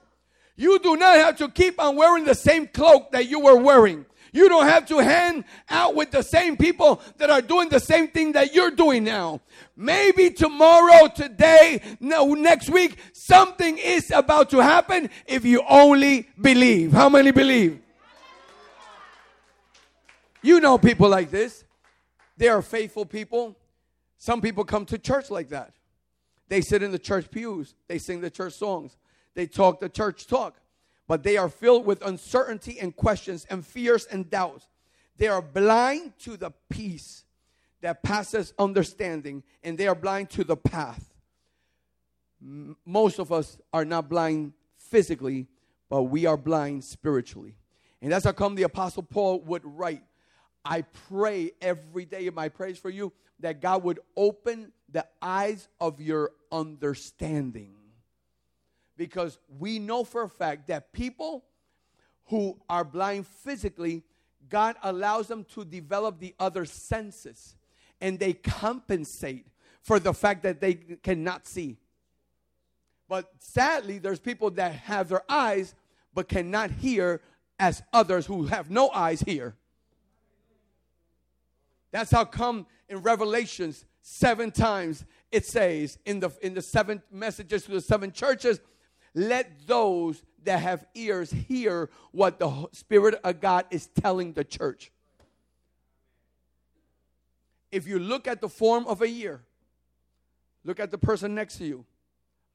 [0.56, 4.06] You do not have to keep on wearing the same cloak that you were wearing.
[4.32, 8.08] You don't have to hang out with the same people that are doing the same
[8.08, 9.40] thing that you're doing now.
[9.76, 16.92] Maybe tomorrow, today, no, next week, something is about to happen if you only believe.
[16.92, 17.80] How many believe?
[20.42, 21.64] You know people like this.
[22.36, 23.56] They are faithful people.
[24.18, 25.72] Some people come to church like that.
[26.48, 28.96] They sit in the church pews, they sing the church songs,
[29.34, 30.60] they talk the church talk,
[31.06, 34.68] but they are filled with uncertainty and questions and fears and doubts.
[35.16, 37.24] They are blind to the peace
[37.80, 41.14] that passes understanding, and they are blind to the path.
[42.40, 45.48] Most of us are not blind physically,
[45.88, 47.56] but we are blind spiritually.
[48.00, 50.02] And that's how come the Apostle Paul would write,
[50.70, 55.66] I pray every day in my praise for you that God would open the eyes
[55.80, 57.74] of your understanding.
[58.94, 61.44] Because we know for a fact that people
[62.26, 64.02] who are blind physically,
[64.50, 67.56] God allows them to develop the other senses
[68.02, 69.46] and they compensate
[69.80, 71.78] for the fact that they cannot see.
[73.08, 75.74] But sadly, there's people that have their eyes
[76.12, 77.22] but cannot hear
[77.58, 79.56] as others who have no eyes hear.
[81.90, 87.64] That's how come in Revelations seven times it says in the in the seven messages
[87.64, 88.60] to the seven churches,
[89.14, 94.90] let those that have ears hear what the Spirit of God is telling the church.
[97.70, 99.42] If you look at the form of a year,
[100.64, 101.84] look at the person next to you.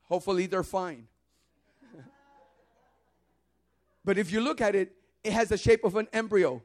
[0.04, 1.08] Hopefully they're fine.
[4.06, 4.94] but if you look at it,
[5.24, 6.64] it has the shape of an embryo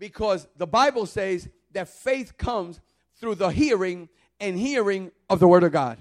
[0.00, 2.80] because the Bible says that faith comes
[3.20, 4.08] through the hearing
[4.40, 5.98] and hearing of the Word of God.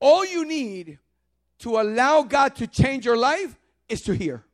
[0.00, 0.98] All you need
[1.60, 3.56] to allow God to change your life
[3.88, 4.44] is to hear.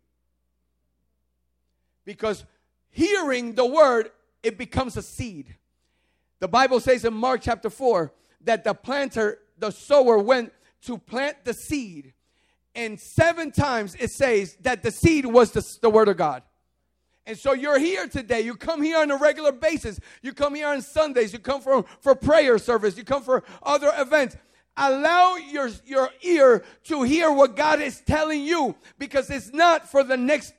[2.05, 2.45] Because
[2.91, 4.11] hearing the Word,
[4.43, 5.57] it becomes a seed.
[6.39, 8.13] The Bible says in Mark chapter 4
[8.43, 12.13] that the planter, the sower, went to plant the seed.
[12.75, 16.43] And seven times it says that the seed was the, the Word of God.
[17.31, 18.41] And so you're here today.
[18.41, 20.01] You come here on a regular basis.
[20.21, 21.33] You come here on Sundays.
[21.33, 22.97] You come for, for prayer service.
[22.99, 24.37] You come for other events.
[24.77, 30.03] Allow your, your ear to hear what God is telling you because it's not for
[30.03, 30.55] the next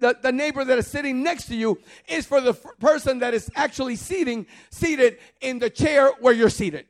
[0.00, 3.32] the, the neighbor that is sitting next to you is for the f- person that
[3.32, 6.84] is actually seating seated in the chair where you're seated.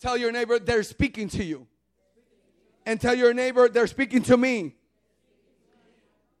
[0.00, 1.66] Tell your neighbor they're speaking to you
[2.86, 4.74] and tell your neighbor they're speaking to me.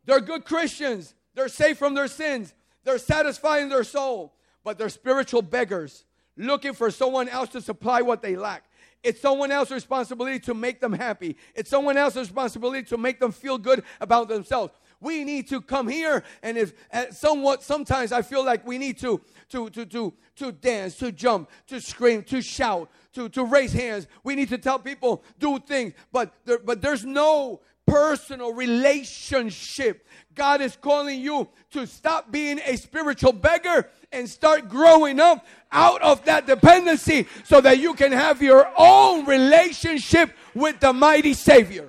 [0.04, 1.14] They're good Christians.
[1.34, 2.54] They're safe from their sins.
[2.84, 6.04] They're satisfying their soul, but they're spiritual beggars
[6.36, 8.64] looking for someone else to supply what they lack.
[9.02, 11.36] It's someone else's responsibility to make them happy.
[11.54, 14.72] It's someone else's responsibility to make them feel good about themselves.
[15.00, 16.74] We need to come here, and if
[17.10, 21.50] somewhat, sometimes I feel like we need to to to to to dance, to jump,
[21.66, 24.06] to scream, to shout, to, to raise hands.
[24.24, 25.94] We need to tell people, do things.
[26.12, 30.06] But, there, but there's no personal relationship.
[30.34, 36.02] God is calling you to stop being a spiritual beggar and start growing up out
[36.02, 41.88] of that dependency so that you can have your own relationship with the mighty Savior.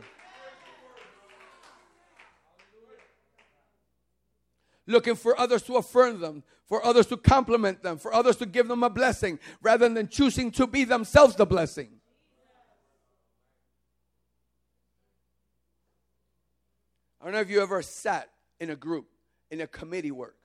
[4.86, 6.44] Looking for others to affirm them,
[6.74, 10.50] for others to compliment them, for others to give them a blessing, rather than choosing
[10.50, 11.88] to be themselves the blessing.
[17.22, 18.28] I don't know if you ever sat
[18.60, 19.06] in a group,
[19.52, 20.36] in a committee work.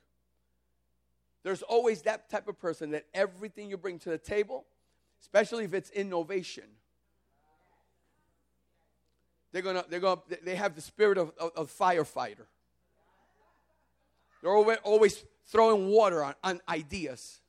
[1.44, 4.66] There's always that type of person that everything you bring to the table,
[5.22, 6.64] especially if it's innovation,
[9.52, 12.44] they're gonna, they're gonna, they have the spirit of, of, of firefighter.
[14.42, 17.40] They're always, always throwing water on, on ideas.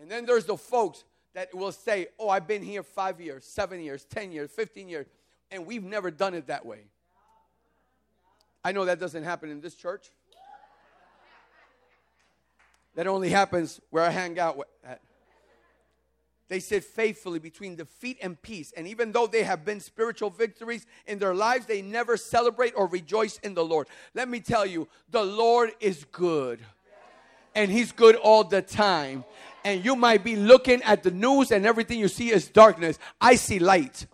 [0.00, 3.80] And then there's the folks that will say, Oh, I've been here five years, seven
[3.80, 5.06] years, 10 years, 15 years,
[5.50, 6.80] and we've never done it that way.
[8.64, 10.10] I know that doesn't happen in this church.
[12.94, 15.00] That only happens where I hang out at.
[16.48, 18.72] They sit faithfully between defeat and peace.
[18.76, 22.86] And even though they have been spiritual victories in their lives, they never celebrate or
[22.86, 23.88] rejoice in the Lord.
[24.14, 26.60] Let me tell you, the Lord is good.
[27.54, 29.24] And He's good all the time.
[29.64, 32.98] And you might be looking at the news and everything you see is darkness.
[33.20, 34.06] I see light.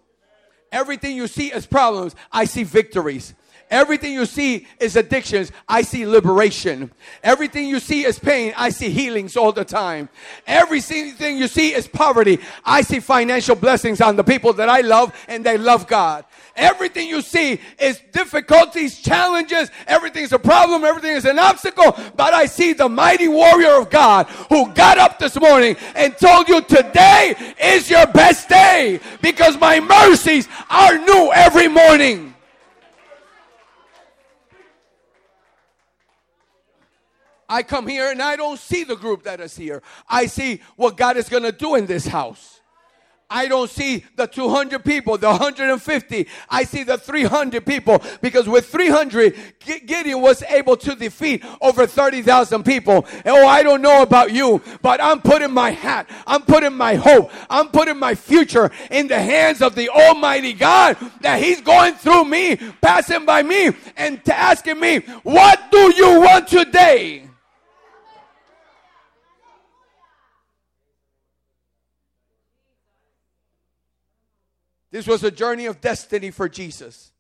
[0.70, 2.14] Everything you see is problems.
[2.30, 3.34] I see victories.
[3.70, 5.52] Everything you see is addictions.
[5.68, 6.90] I see liberation.
[7.22, 8.52] Everything you see is pain.
[8.56, 10.08] I see healings all the time.
[10.44, 12.40] Everything you see is poverty.
[12.64, 16.24] I see financial blessings on the people that I love and they love God.
[16.56, 19.70] Everything you see is difficulties, challenges.
[19.86, 20.84] Everything's a problem.
[20.84, 21.96] Everything is an obstacle.
[22.16, 26.48] But I see the mighty warrior of God who got up this morning and told
[26.48, 32.29] you today is your best day because my mercies are new every morning.
[37.50, 39.82] I come here and I don't see the group that is here.
[40.08, 42.60] I see what God is going to do in this house.
[43.32, 46.26] I don't see the 200 people, the 150.
[46.48, 52.64] I see the 300 people because with 300, Gideon was able to defeat over 30,000
[52.64, 53.06] people.
[53.26, 57.30] oh, I don't know about you, but I'm putting my hat, I'm putting my hope,
[57.48, 62.24] I'm putting my future in the hands of the Almighty God that He's going through
[62.24, 67.29] me, passing by me, and asking me, What do you want today?
[74.90, 77.12] This was a journey of destiny for Jesus.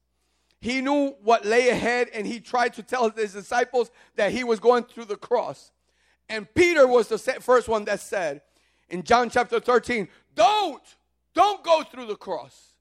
[0.60, 4.60] He knew what lay ahead and he tried to tell his disciples that he was
[4.60, 5.72] going through the cross.
[6.28, 8.42] And Peter was the first one that said
[8.88, 10.82] in John chapter 13, Don't,
[11.34, 12.74] don't go through the cross.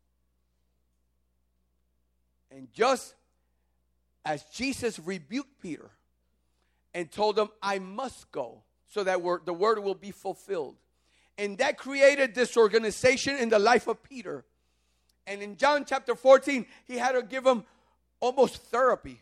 [2.51, 3.15] And just
[4.25, 5.89] as Jesus rebuked Peter
[6.93, 10.75] and told him, I must go so that the word will be fulfilled.
[11.37, 14.43] And that created disorganization in the life of Peter
[15.30, 17.63] and in John chapter 14, he had to give him
[18.19, 19.21] almost therapy.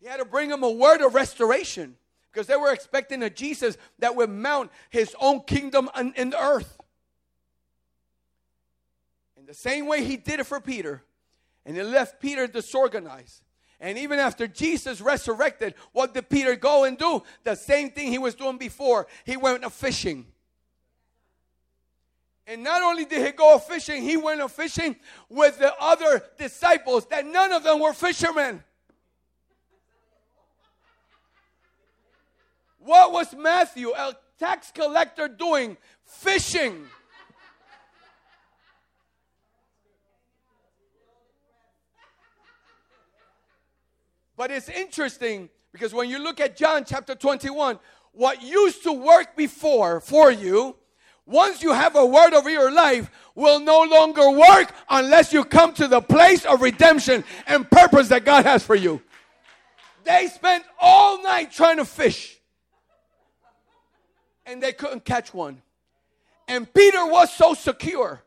[0.00, 1.96] He had to bring him a word of restoration
[2.32, 6.42] because they were expecting a Jesus that would mount his own kingdom in, in the
[6.42, 6.78] earth.
[9.36, 11.02] In the same way he did it for Peter,
[11.66, 13.42] and it left Peter disorganized.
[13.80, 17.22] And even after Jesus resurrected, what did Peter go and do?
[17.44, 19.08] The same thing he was doing before.
[19.24, 20.31] He went fishing.
[22.46, 24.96] And not only did he go fishing, he went fishing
[25.28, 28.62] with the other disciples that none of them were fishermen.
[32.78, 35.76] What was Matthew, a tax collector, doing?
[36.04, 36.84] Fishing.
[44.36, 47.78] But it's interesting because when you look at John chapter 21,
[48.10, 50.76] what used to work before for you
[51.26, 55.72] once you have a word over your life, will no longer work unless you come
[55.74, 59.00] to the place of redemption and purpose that God has for you.
[60.04, 62.38] They spent all night trying to fish
[64.44, 65.62] and they couldn't catch one.
[66.48, 68.22] And Peter was so secure,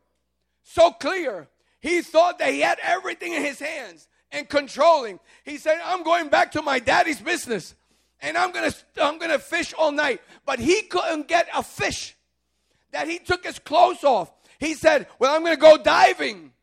[0.63, 1.47] so clear.
[1.81, 5.19] He thought that he had everything in his hands and controlling.
[5.43, 7.75] He said, I'm going back to my daddy's business
[8.21, 10.21] and I'm to I'm to fish all night.
[10.45, 12.14] But he couldn't get a fish
[12.95, 14.31] that he took his clothes off.
[14.57, 16.53] He said, Well, I'm going to go diving.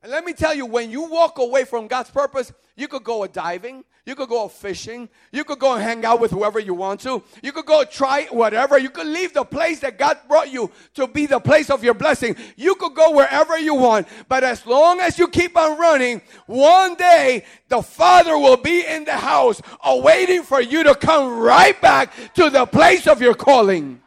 [0.00, 3.24] And let me tell you, when you walk away from God's purpose, you could go
[3.24, 6.72] a diving, you could go fishing, you could go and hang out with whoever you
[6.72, 10.52] want to, you could go try whatever, you could leave the place that God brought
[10.52, 12.36] you to be the place of your blessing.
[12.56, 16.94] You could go wherever you want, but as long as you keep on running, one
[16.94, 22.12] day the Father will be in the house awaiting for you to come right back
[22.34, 24.00] to the place of your calling.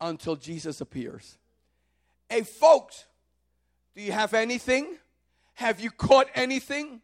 [0.00, 1.38] Until Jesus appears.
[2.28, 3.06] Hey, folks,
[3.96, 4.96] do you have anything?
[5.54, 7.00] Have you caught anything?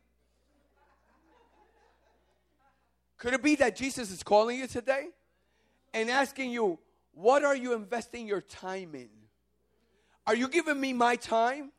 [3.17, 5.09] Could it be that Jesus is calling you today
[5.93, 6.79] and asking you,
[7.15, 9.09] What are you investing your time in?
[10.27, 11.73] Are you giving me my time?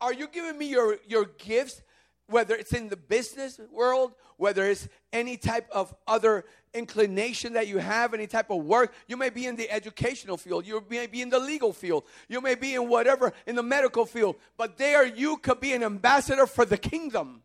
[0.00, 1.82] Are you giving me your, your gifts?
[2.28, 7.78] Whether it's in the business world, whether it's any type of other inclination that you
[7.78, 8.92] have, any type of work.
[9.06, 12.40] You may be in the educational field, you may be in the legal field, you
[12.40, 16.46] may be in whatever, in the medical field, but there you could be an ambassador
[16.46, 17.42] for the kingdom.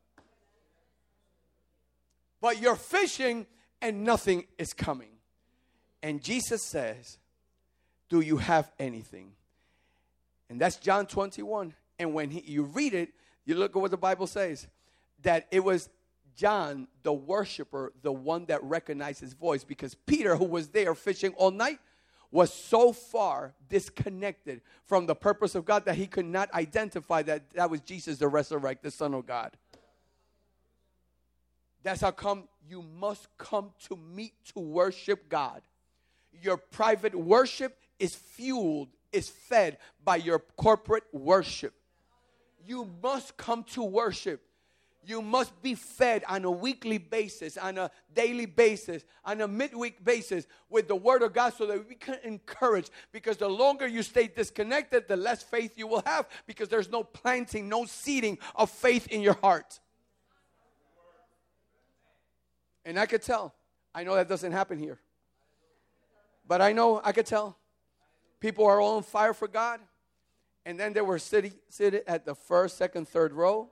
[2.41, 3.45] But you're fishing
[3.81, 5.09] and nothing is coming.
[6.03, 7.19] And Jesus says,
[8.09, 9.33] Do you have anything?
[10.49, 11.73] And that's John 21.
[11.99, 13.09] And when he, you read it,
[13.45, 14.67] you look at what the Bible says
[15.23, 15.89] that it was
[16.35, 21.33] John, the worshiper, the one that recognized his voice because Peter, who was there fishing
[21.33, 21.79] all night,
[22.31, 27.49] was so far disconnected from the purpose of God that he could not identify that
[27.53, 29.51] that was Jesus, the resurrected the Son of God.
[31.83, 35.61] That's how come you must come to meet to worship God.
[36.41, 41.73] Your private worship is fueled, is fed by your corporate worship.
[42.65, 44.41] You must come to worship.
[45.03, 50.03] You must be fed on a weekly basis, on a daily basis, on a midweek
[50.03, 52.89] basis with the Word of God so that we can encourage.
[53.11, 57.03] Because the longer you stay disconnected, the less faith you will have because there's no
[57.03, 59.79] planting, no seeding of faith in your heart.
[62.85, 63.55] And I could tell.
[63.93, 64.99] I know that doesn't happen here.
[66.47, 67.57] But I know, I could tell.
[68.39, 69.79] People are all on fire for God.
[70.65, 71.53] And then they were sitting,
[72.07, 73.69] at the first, second, third row.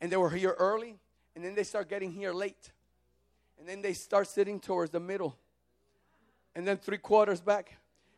[0.00, 0.96] And they were here early.
[1.34, 2.72] And then they start getting here late.
[3.58, 5.36] And then they start sitting towards the middle.
[6.54, 7.76] And then three quarters back.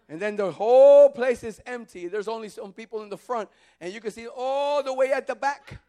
[0.09, 2.09] And then the whole place is empty.
[2.09, 3.49] There's only some people in the front.
[3.81, 5.81] And you can see all the way at the back.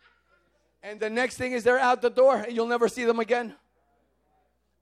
[0.84, 3.56] And the next thing is they're out the door and you'll never see them again.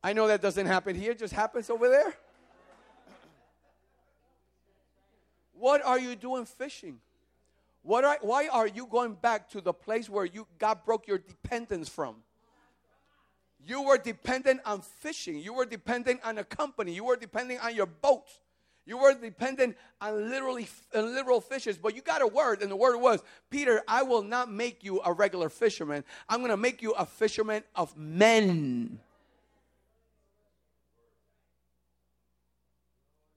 [0.03, 2.13] I know that doesn't happen here, it just happens over there.
[5.53, 6.99] What are you doing fishing?
[7.83, 11.17] What are, why are you going back to the place where you God broke your
[11.17, 12.15] dependence from?
[13.65, 15.37] You were dependent on fishing.
[15.37, 16.93] You were dependent on a company.
[16.93, 18.39] You were dependent on your boats.
[18.85, 21.77] You were dependent on literally on literal fishes.
[21.77, 25.01] But you got a word, and the word was, Peter, I will not make you
[25.05, 26.03] a regular fisherman.
[26.27, 28.99] I'm going to make you a fisherman of men.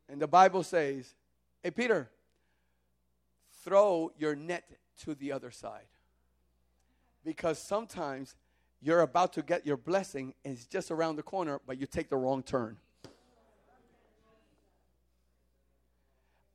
[0.09, 1.15] And the Bible says,
[1.63, 2.09] Hey, Peter,
[3.67, 4.65] throw your net
[5.03, 5.89] to the other side.
[7.25, 8.37] Because sometimes
[8.81, 12.09] you're about to get your blessing and it's just around the corner, but you take
[12.09, 12.77] the wrong turn.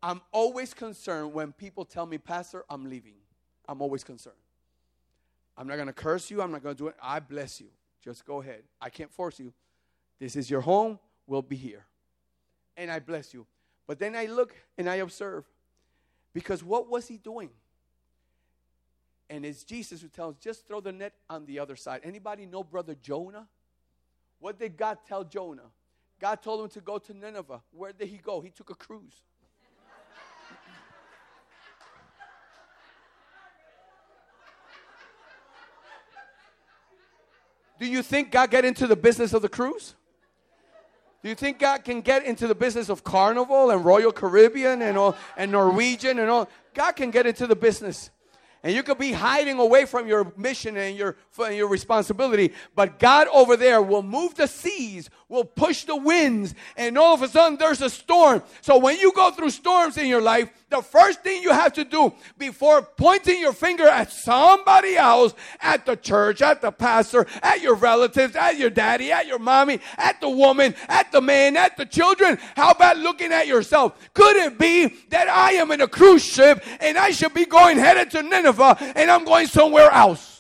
[0.02, 3.16] I'm always concerned when people tell me, Pastor, I'm leaving.
[3.68, 4.36] I'm always concerned.
[5.58, 6.42] I'm not going to curse you.
[6.42, 6.96] I'm not going to do it.
[7.04, 7.68] I bless you.
[8.04, 8.64] Just go ahead.
[8.82, 9.54] I can't force you.
[10.18, 10.98] This is your home.
[11.28, 11.86] We'll be here.
[12.78, 13.46] And I bless you.
[13.86, 15.44] But then I look and I observe
[16.34, 17.50] because what was he doing?
[19.30, 22.02] And it's Jesus who tells, just throw the net on the other side.
[22.04, 23.48] Anybody know brother Jonah?
[24.40, 25.72] What did God tell Jonah?
[26.20, 27.62] God told him to go to Nineveh.
[27.72, 28.42] Where did he go?
[28.42, 29.24] He took a cruise.
[37.80, 39.96] Do you think God get into the business of the cruise?
[41.24, 44.98] Do you think God can get into the business of Carnival and Royal Caribbean and
[44.98, 46.50] all and Norwegian and all?
[46.74, 48.10] God can get into the business.
[48.64, 51.16] And you could be hiding away from your mission and your,
[51.52, 56.98] your responsibility, but God over there will move the seas, will push the winds, and
[56.98, 58.44] all of a sudden there's a storm.
[58.60, 61.86] So when you go through storms in your life, the first thing you have to
[61.86, 67.62] do before pointing your finger at somebody else, at the church, at the pastor, at
[67.62, 71.78] your relatives, at your daddy, at your mommy, at the woman, at the man, at
[71.78, 73.98] the children, how about looking at yourself?
[74.14, 77.78] Could it be that I am in a cruise ship and I should be going
[77.78, 78.78] headed to Nineveh?
[78.96, 80.31] And I'm going somewhere else.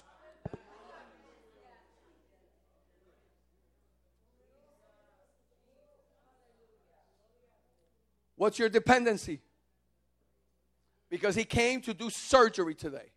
[8.42, 9.40] What's your dependency?
[11.12, 13.12] Because he came to do surgery today.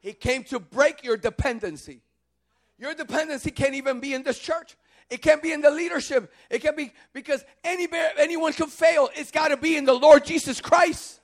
[0.00, 2.00] He came to break your dependency.
[2.76, 4.76] Your dependency can't even be in this church.
[5.10, 6.34] It can't be in the leadership.
[6.50, 9.10] It can be because anybody, anyone can fail.
[9.14, 11.20] It's got to be in the Lord Jesus Christ.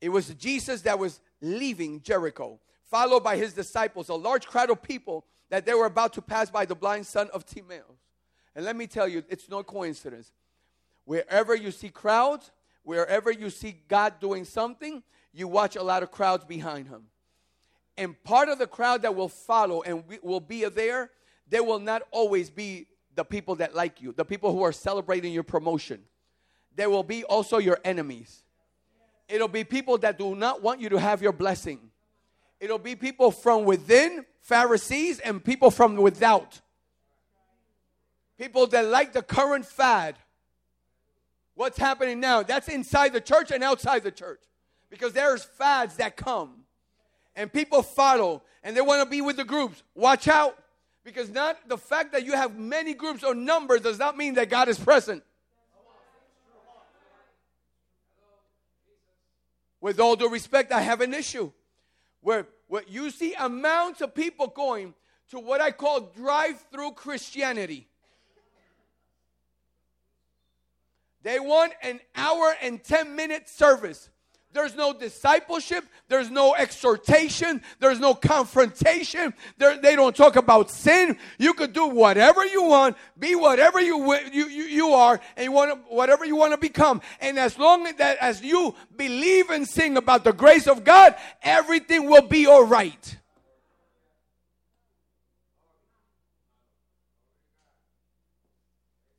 [0.00, 4.80] It was Jesus that was leaving Jericho, followed by his disciples, a large crowd of
[4.80, 7.84] people that they were about to pass by the blind son of Timaeus.
[8.54, 10.32] And let me tell you, it's no coincidence.
[11.04, 12.50] Wherever you see crowds,
[12.82, 17.04] wherever you see God doing something, you watch a lot of crowds behind him.
[17.96, 21.10] And part of the crowd that will follow and will be there,
[21.48, 25.32] they will not always be the people that like you, the people who are celebrating
[25.32, 26.02] your promotion.
[26.76, 28.44] There will be also your enemies.
[29.28, 31.80] It'll be people that do not want you to have your blessing.
[32.60, 36.62] It'll be people from within, Pharisees, and people from without.
[38.38, 40.14] People that like the current fad.
[41.54, 42.42] What's happening now?
[42.42, 44.40] That's inside the church and outside the church.
[44.88, 46.64] Because there's fads that come
[47.36, 49.82] and people follow and they want to be with the groups.
[49.94, 50.56] Watch out.
[51.04, 54.48] Because not the fact that you have many groups or numbers does not mean that
[54.48, 55.22] God is present.
[59.78, 61.52] With all due respect, I have an issue
[62.22, 64.94] where, where you see amounts of people going
[65.30, 67.88] to what I call drive through Christianity.
[71.22, 74.08] They want an hour and 10 minute service.
[74.52, 75.84] There's no discipleship.
[76.08, 77.62] There's no exhortation.
[77.80, 79.34] There's no confrontation.
[79.58, 81.18] There, they don't talk about sin.
[81.38, 85.52] You could do whatever you want, be whatever you, you, you, you are, and you
[85.52, 87.02] want whatever you want to become.
[87.20, 91.14] And as long as that as you believe and sing about the grace of God,
[91.42, 93.16] everything will be all right.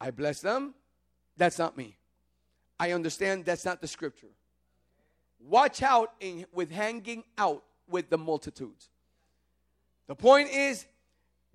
[0.02, 0.74] I bless them.
[1.38, 1.98] That's not me.
[2.80, 4.30] I understand that's not the scripture.
[5.40, 8.90] Watch out in, with hanging out with the multitudes.
[10.08, 10.86] The point is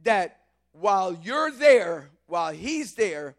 [0.03, 0.41] that
[0.73, 3.37] while you're there, while he's there,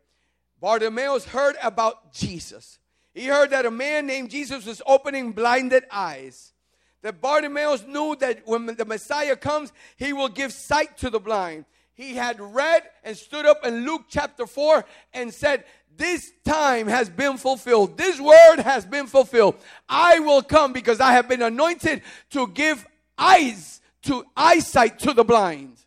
[0.61, 2.79] Bartimaeus heard about Jesus.
[3.13, 6.53] He heard that a man named Jesus was opening blinded eyes.
[7.01, 11.65] That Bartimaeus knew that when the Messiah comes, he will give sight to the blind.
[11.95, 15.63] He had read and stood up in Luke chapter 4 and said,
[15.97, 17.97] this time has been fulfilled.
[17.97, 19.55] This word has been fulfilled.
[19.87, 22.85] I will come because I have been anointed to give
[23.17, 25.77] eyes to eyesight to the blind,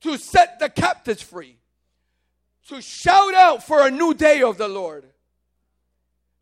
[0.00, 1.56] to set the captives free,
[2.68, 5.04] to shout out for a new day of the Lord,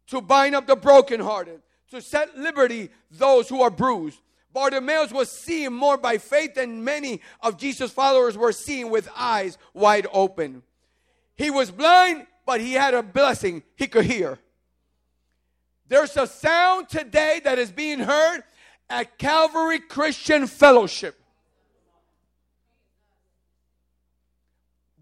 [0.07, 4.19] to bind up the brokenhearted, to set liberty those who are bruised.
[4.53, 9.59] Bartimaeus was seeing more by faith than many of Jesus' followers were seeing with eyes
[9.75, 10.63] wide open.
[11.37, 13.63] He was blind, but he had a blessing.
[13.77, 14.39] He could hear.
[15.87, 18.43] There's a sound today that is being heard
[18.91, 21.19] at Calvary Christian Fellowship.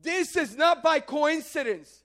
[0.03, 2.05] This is not by coincidence.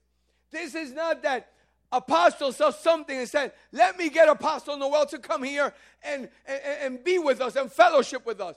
[0.51, 1.50] This is not that
[1.91, 5.73] apostle saw something and said, Let me get Apostle Noel to come here
[6.03, 8.55] and, and, and be with us and fellowship with us.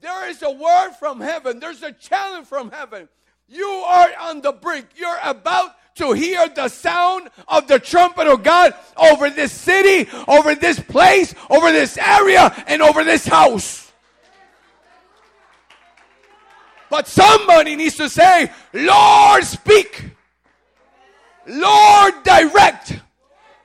[0.00, 3.08] There is a word from heaven, there's a challenge from heaven.
[3.48, 4.86] You are on the brink.
[4.94, 10.54] You're about to hear the sound of the trumpet of God over this city, over
[10.54, 13.90] this place, over this area, and over this house.
[16.88, 20.10] But somebody needs to say, Lord, speak.
[21.50, 23.00] Lord, direct.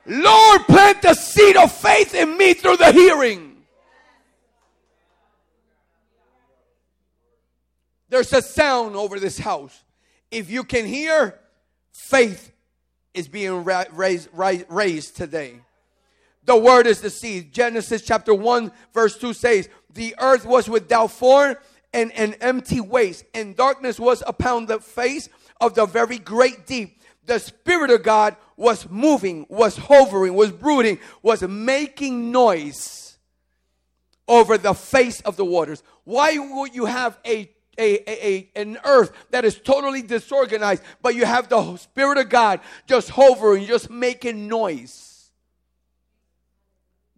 [0.06, 3.56] Lord, plant the seed of faith in me through the hearing.
[8.08, 9.84] There's a sound over this house.
[10.30, 11.38] If you can hear,
[11.92, 12.52] faith
[13.14, 15.60] is being raised, raised today.
[16.44, 17.52] The word is the seed.
[17.52, 21.56] Genesis chapter 1, verse 2 says, The earth was without form
[21.92, 25.28] and an empty waste, and darkness was upon the face
[25.60, 26.95] of the very great deep.
[27.26, 33.18] The Spirit of God was moving, was hovering, was brooding, was making noise
[34.28, 35.82] over the face of the waters.
[36.04, 41.26] Why would you have a a, a, an earth that is totally disorganized, but you
[41.26, 45.30] have the Spirit of God just hovering, just making noise.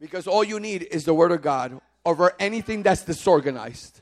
[0.00, 4.00] Because all you need is the Word of God over anything that's disorganized.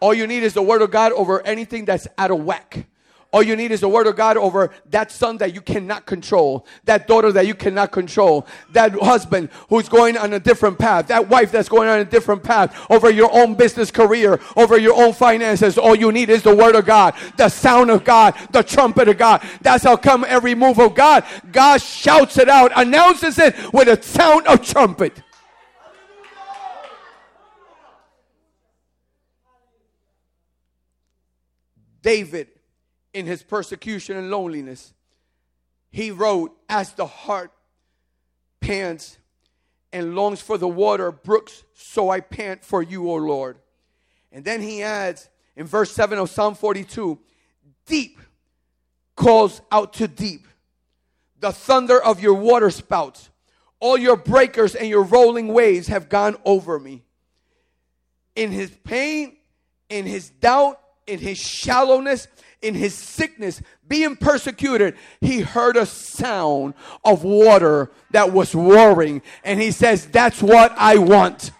[0.00, 2.86] All you need is the Word of God over anything that's out of whack.
[3.34, 6.64] All you need is the word of God over that son that you cannot control,
[6.84, 11.28] that daughter that you cannot control, that husband who's going on a different path, that
[11.28, 15.12] wife that's going on a different path, over your own business career, over your own
[15.12, 15.76] finances.
[15.76, 19.18] All you need is the word of God, the sound of God, the trumpet of
[19.18, 19.42] God.
[19.62, 24.00] That's how come every move of God, God shouts it out, announces it with a
[24.00, 25.20] sound of trumpet.
[32.00, 32.53] David,
[33.14, 34.92] in his persecution and loneliness,
[35.90, 37.52] he wrote, As the heart
[38.60, 39.16] pants
[39.92, 43.56] and longs for the water brooks, so I pant for you, O Lord.
[44.32, 47.18] And then he adds in verse 7 of Psalm 42
[47.86, 48.18] Deep
[49.14, 50.48] calls out to deep,
[51.38, 53.30] the thunder of your water spouts.
[53.78, 57.04] All your breakers and your rolling waves have gone over me.
[58.34, 59.36] In his pain,
[59.88, 62.26] in his doubt, in his shallowness,
[62.64, 69.22] in his sickness, being persecuted, he heard a sound of water that was roaring.
[69.44, 71.52] And he says, That's what I want.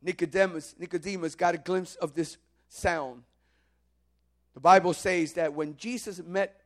[0.00, 2.36] Nicodemus, Nicodemus got a glimpse of this
[2.68, 3.22] sound.
[4.52, 6.60] The Bible says that when Jesus met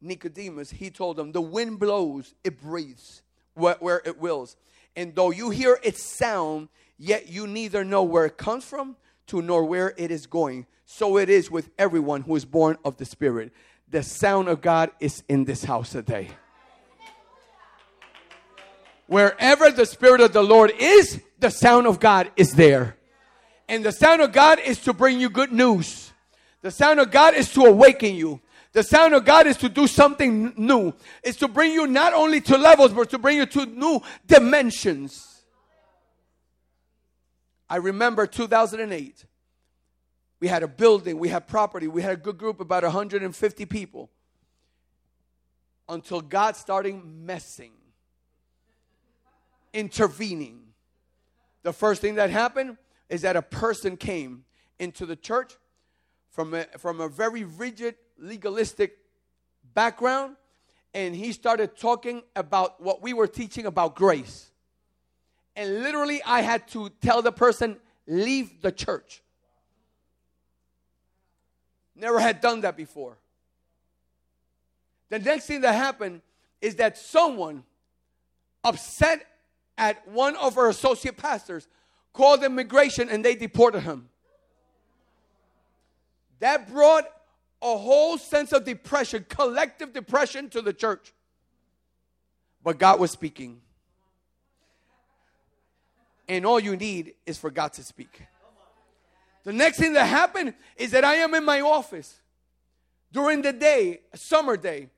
[0.00, 3.22] Nicodemus, he told him, The wind blows, it breathes
[3.54, 4.56] where, it wills.
[4.94, 6.68] And though you hear its sound,
[6.98, 8.96] yet you neither know where it comes from
[9.28, 10.66] to nor where it is going.
[10.84, 13.52] So it is with everyone who is born of the Spirit.
[13.88, 16.30] The sound of God is in this house today.
[19.06, 22.96] Wherever the Spirit of the Lord is, the sound of God is there.
[23.68, 26.12] And the sound of God is to bring you good news.
[26.62, 28.40] The sound of God is to awaken you.
[28.72, 30.94] The sound of God is to do something new.
[31.22, 35.31] It's to bring you not only to levels, but to bring you to new dimensions.
[37.72, 39.24] I remember 2008.
[40.40, 44.10] We had a building, we had property, we had a good group, about 150 people.
[45.88, 47.72] Until God started messing,
[49.72, 50.60] intervening.
[51.62, 52.76] The first thing that happened
[53.08, 54.44] is that a person came
[54.78, 55.56] into the church
[56.28, 58.98] from a, from a very rigid, legalistic
[59.72, 60.36] background,
[60.92, 64.51] and he started talking about what we were teaching about grace
[65.54, 67.76] and literally I had to tell the person,
[68.06, 69.22] leave the church.
[71.94, 73.18] Never had done that before.
[75.10, 76.22] The next thing that happened
[76.60, 77.64] is that someone
[78.64, 79.26] upset
[79.76, 81.68] at one of our associate pastors
[82.12, 84.08] called immigration and they deported him.
[86.38, 87.04] That brought
[87.60, 91.12] a whole sense of depression, collective depression to the church.
[92.64, 93.60] But God was speaking
[96.28, 98.22] and all you need is for God to speak.
[99.44, 102.20] The next thing that happened is that I am in my office
[103.10, 104.88] during the day, a summer day.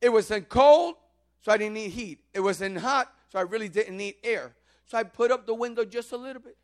[0.00, 0.94] It was in cold,
[1.40, 2.20] so I didn't need heat.
[2.32, 4.54] It was in hot, so I really didn't need air.
[4.86, 6.56] So I put up the window just a little bit.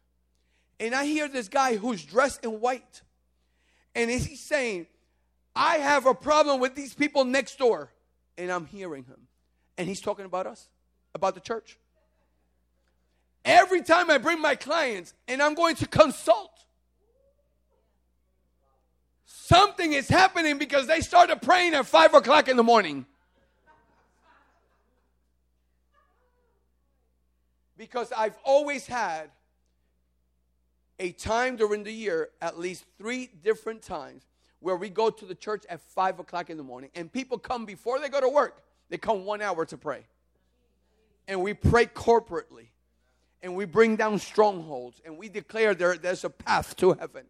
[0.78, 3.02] And I hear this guy who's dressed in white.
[3.94, 4.86] And he's saying,
[5.54, 7.92] I have a problem with these people next door.
[8.38, 9.26] And I'm hearing him.
[9.76, 10.68] And he's talking about us,
[11.14, 11.78] about the church.
[13.44, 16.50] Every time I bring my clients and I'm going to consult,
[19.24, 23.06] something is happening because they started praying at five o'clock in the morning.
[27.78, 29.30] Because I've always had
[30.98, 34.26] a time during the year, at least three different times,
[34.58, 37.64] where we go to the church at five o'clock in the morning and people come
[37.64, 38.62] before they go to work.
[38.90, 40.04] They come one hour to pray.
[41.26, 42.66] And we pray corporately
[43.42, 47.24] and we bring down strongholds and we declare there, there's a path to heaven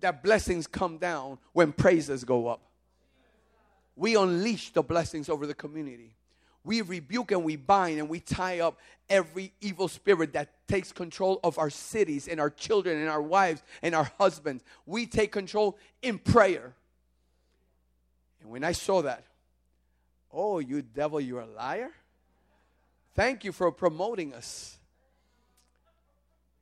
[0.00, 2.62] that blessings come down when praises go up.
[3.96, 6.14] We unleash the blessings over the community.
[6.64, 8.78] We rebuke and we bind and we tie up
[9.08, 13.62] every evil spirit that takes control of our cities and our children and our wives
[13.82, 14.62] and our husbands.
[14.86, 16.74] We take control in prayer.
[18.40, 19.24] And when i saw that
[20.32, 21.90] oh you devil you're a liar.
[23.14, 24.77] Thank you for promoting us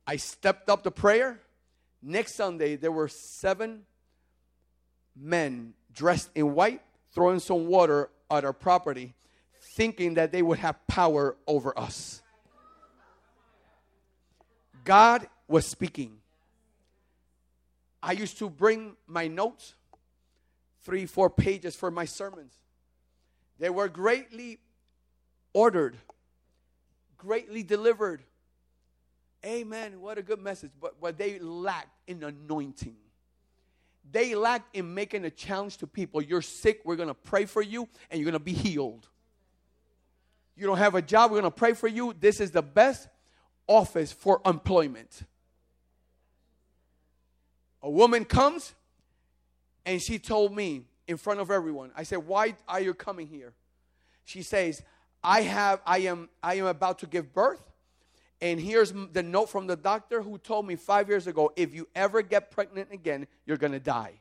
[0.07, 1.41] I stepped up to prayer.
[2.01, 3.83] Next Sunday, there were seven
[5.15, 6.81] men dressed in white
[7.11, 9.13] throwing some water at our property,
[9.73, 12.21] thinking that they would have power over us.
[14.85, 16.17] God was speaking.
[18.01, 19.75] I used to bring my notes,
[20.83, 22.53] three, four pages for my sermons.
[23.59, 24.59] They were greatly
[25.53, 25.97] ordered,
[27.17, 28.21] greatly delivered
[29.45, 30.01] Amen.
[30.01, 30.71] What a good message.
[30.81, 32.95] But, but they lacked in anointing.
[34.11, 36.21] they lack in making a challenge to people.
[36.21, 39.07] You're sick, we're going to pray for you, and you're going to be healed.
[40.55, 42.15] You don't have a job, we're going to pray for you.
[42.19, 43.07] This is the best
[43.67, 45.21] office for employment.
[47.83, 48.73] A woman comes
[49.85, 53.53] and she told me in front of everyone, I said, Why are you coming here?
[54.25, 54.81] She says,
[55.23, 57.61] I have I am I am about to give birth.
[58.41, 61.87] And here's the note from the doctor who told me five years ago if you
[61.95, 64.19] ever get pregnant again, you're gonna die.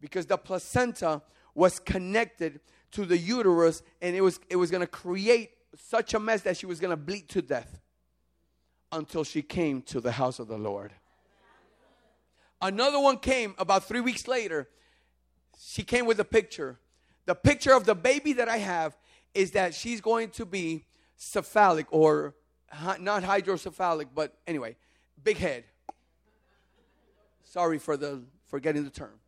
[0.00, 1.22] Because the placenta
[1.54, 2.60] was connected
[2.92, 6.66] to the uterus and it was it was gonna create such a mess that she
[6.66, 7.80] was gonna bleed to death
[8.90, 10.92] until she came to the house of the Lord.
[12.60, 14.68] Another one came about three weeks later.
[15.58, 16.78] She came with a picture.
[17.26, 18.96] The picture of the baby that I have
[19.34, 20.84] is that she's going to be
[21.16, 22.34] cephalic or
[22.98, 24.76] not hydrocephalic, but anyway,
[25.22, 25.64] big head.
[27.44, 29.20] Sorry for the forgetting the term.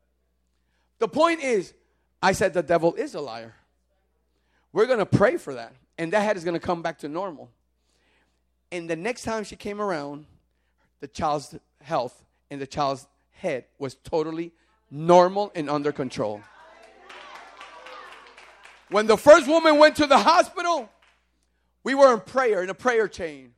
[0.99, 1.75] The point is,
[2.23, 3.55] I said the devil is a liar.
[4.73, 7.51] We're to pray for that, and that head is to come back to normal.
[8.73, 10.27] And the next time she came around,
[11.01, 14.53] the child's health and the child's head was totally
[14.91, 16.41] normal and under control.
[18.89, 20.89] When the first woman went to the hospital,
[21.85, 23.53] we were in prayer, in a prayer chain.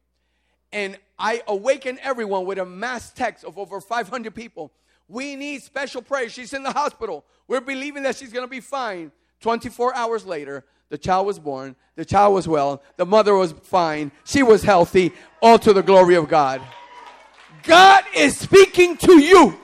[0.72, 4.72] And I awakened everyone with a mass text of over 500 people.
[5.08, 6.28] We need special prayer.
[6.28, 7.24] She's in the hospital.
[7.46, 9.12] We're believing that she's going to be fine.
[9.40, 11.76] 24 hours later, the child was born.
[11.94, 12.82] The child was well.
[12.96, 14.10] The mother was fine.
[14.24, 15.12] She was healthy.
[15.40, 16.60] All to the glory of God.
[17.62, 19.58] God is speaking to you.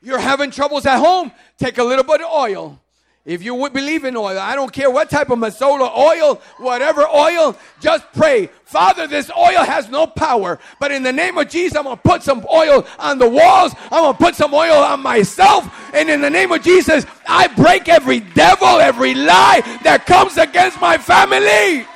[0.00, 2.80] You're having troubles at home, take a little bit of oil.
[3.28, 7.06] If you would believe in oil, I don't care what type of Mazola oil, whatever
[7.06, 8.46] oil, just pray.
[8.64, 12.22] Father, this oil has no power, but in the name of Jesus, I'm gonna put
[12.22, 13.74] some oil on the walls.
[13.92, 15.70] I'm gonna put some oil on myself.
[15.92, 20.80] And in the name of Jesus, I break every devil, every lie that comes against
[20.80, 21.86] my family.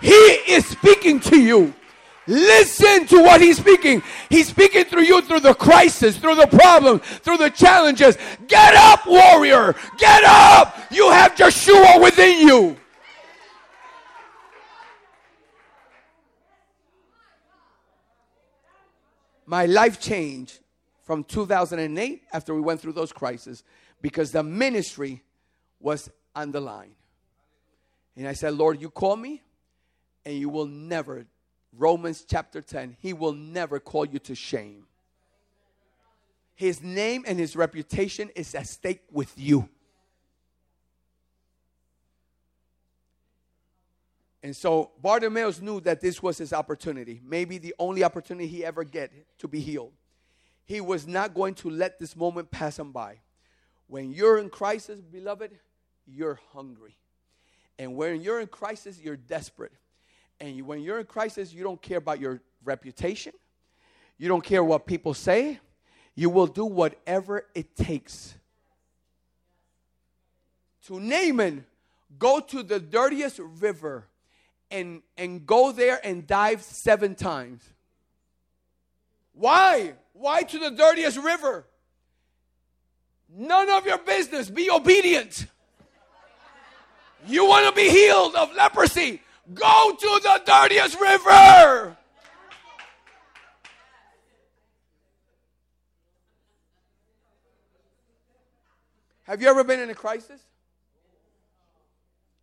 [0.00, 1.74] He is speaking to you.
[2.28, 4.02] Listen to what he's speaking.
[4.28, 8.18] He's speaking through you through the crisis, through the problem, through the challenges.
[8.46, 9.74] Get up, warrior.
[9.96, 10.78] Get up.
[10.90, 12.76] You have Joshua within you.
[19.46, 20.58] My life changed
[21.04, 23.64] from 2008 after we went through those crises
[24.02, 25.22] because the ministry
[25.80, 26.92] was on the line.
[28.14, 29.40] And I said, Lord, you call me
[30.26, 31.24] and you will never
[31.78, 34.84] Romans chapter 10, he will never call you to shame.
[36.54, 39.68] His name and his reputation is at stake with you.
[44.42, 48.82] And so Bartimaeus knew that this was his opportunity, maybe the only opportunity he ever
[48.82, 49.92] get to be healed.
[50.64, 53.20] He was not going to let this moment pass him by.
[53.86, 55.58] When you're in crisis, beloved,
[56.06, 56.96] you're hungry.
[57.78, 59.72] And when you're in crisis, you're desperate.
[60.40, 63.32] And you, when you're in crisis, you don't care about your reputation.
[64.18, 65.58] You don't care what people say.
[66.14, 68.34] You will do whatever it takes.
[70.86, 71.64] To Naaman,
[72.18, 74.06] go to the dirtiest river
[74.70, 77.62] and, and go there and dive seven times.
[79.32, 79.94] Why?
[80.12, 81.66] Why to the dirtiest river?
[83.28, 84.50] None of your business.
[84.50, 85.46] Be obedient.
[87.26, 89.20] You want to be healed of leprosy.
[89.54, 91.96] Go to the dirtiest river.
[99.22, 100.40] Have you ever been in a crisis?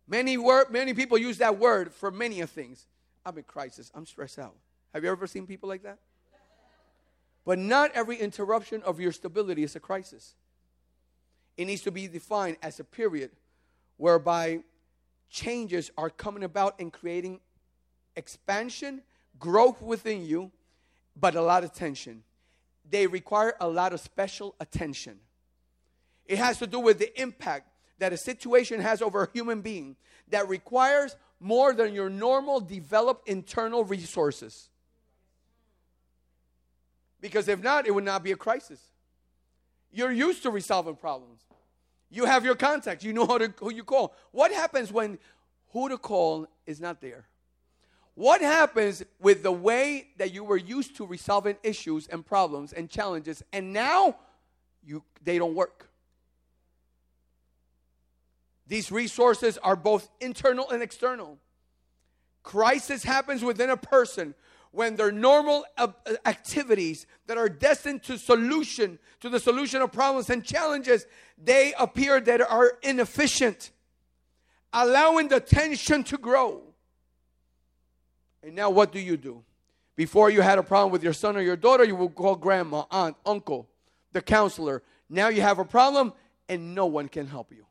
[0.08, 2.86] Many word, many people use that word for many of things.
[3.24, 3.90] I'm in crisis.
[3.94, 4.54] I'm stressed out.
[4.94, 5.98] Have you ever seen people like that?
[7.44, 10.34] But not every interruption of your stability is a crisis.
[11.56, 13.30] It needs to be defined as a period
[13.96, 14.60] whereby
[15.30, 17.40] changes are coming about and creating
[18.16, 19.02] expansion,
[19.38, 20.50] growth within you,
[21.14, 22.22] but a lot of tension.
[22.88, 25.18] They require a lot of special attention.
[26.26, 27.68] It has to do with the impact
[27.98, 29.96] that a situation has over a human being
[30.28, 34.68] that requires more than your normal developed internal resources.
[37.20, 38.80] Because if not, it would not be a crisis.
[39.90, 41.45] You're used to resolving problems.
[42.16, 43.04] You have your contacts.
[43.04, 44.14] You know to, who you call.
[44.32, 45.18] What happens when
[45.72, 47.26] who to call is not there?
[48.14, 52.88] What happens with the way that you were used to resolving issues and problems and
[52.88, 54.16] challenges, and now
[54.82, 55.90] you they don't work?
[58.66, 61.36] These resources are both internal and external.
[62.42, 64.34] Crisis happens within a person
[64.72, 65.88] when their normal uh,
[66.24, 71.06] activities that are destined to solution to the solution of problems and challenges
[71.42, 73.70] they appear that are inefficient
[74.76, 76.62] allowing the tension to grow.
[78.42, 79.42] And now what do you do?
[79.96, 82.84] Before you had a problem with your son or your daughter you would call grandma
[82.90, 83.68] aunt uncle
[84.12, 84.82] the counselor.
[85.08, 86.12] Now you have a problem
[86.48, 87.64] and no one can help you.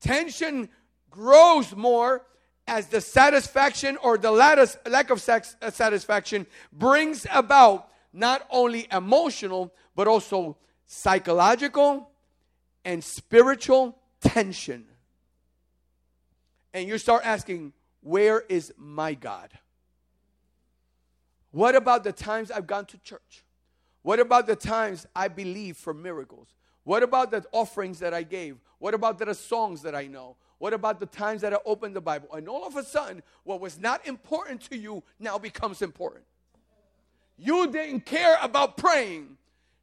[0.00, 0.68] Tension
[1.10, 2.26] grows more
[2.68, 10.06] as the satisfaction or the lack of uh, satisfaction brings about not only emotional but
[10.06, 10.56] also
[10.86, 12.10] psychological
[12.84, 14.86] and spiritual tension.
[16.72, 19.50] And you start asking, Where is my God?
[21.50, 23.44] What about the times I've gone to church?
[24.02, 26.48] What about the times I believe for miracles?
[26.84, 28.56] What about the offerings that I gave?
[28.78, 30.36] What about the songs that I know?
[30.58, 32.28] What about the times that I opened the Bible?
[32.34, 36.24] And all of a sudden, what was not important to you now becomes important.
[37.36, 39.36] You didn't care about praying.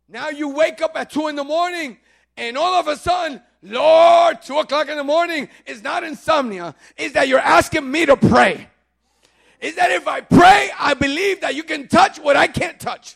[0.09, 1.97] Now you wake up at two in the morning,
[2.35, 7.13] and all of a sudden, Lord, two o'clock in the morning is not insomnia, is
[7.13, 8.67] that you're asking me to pray.
[9.61, 13.15] Is that if I pray, I believe that you can touch what I can't touch.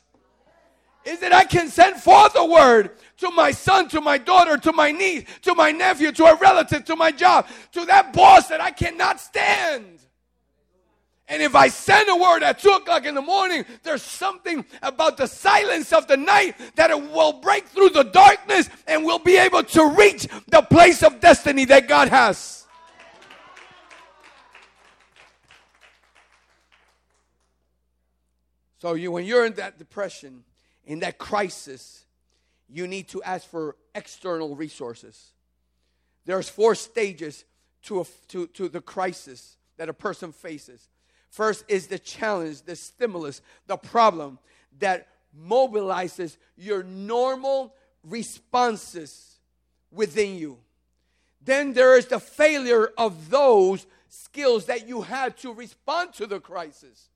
[1.06, 4.72] Is that I can send forth a word to my son, to my daughter, to
[4.72, 8.62] my niece, to my nephew, to a relative, to my job, to that boss that
[8.62, 10.00] I cannot stand.
[11.28, 15.18] And if I send a word at two o'clock in the morning, there's something about
[15.18, 19.38] the silence of the night that it will break through the darkness and we'll be
[19.38, 22.66] able to reach the place of destiny that God has.
[28.80, 30.46] So you when you're in that depression,
[30.86, 32.06] in that crisis,
[32.72, 35.32] you need to ask for external resources.
[36.26, 37.46] There's four stages
[37.84, 40.90] to, a, to, to the crisis that a person faces.
[41.30, 44.40] First is the challenge, the stimulus, the problem
[44.80, 45.08] that
[45.38, 49.40] mobilizes your normal responses
[49.92, 50.58] within you.
[51.42, 56.40] Then there is the failure of those skills that you had to respond to the
[56.40, 57.10] crisis.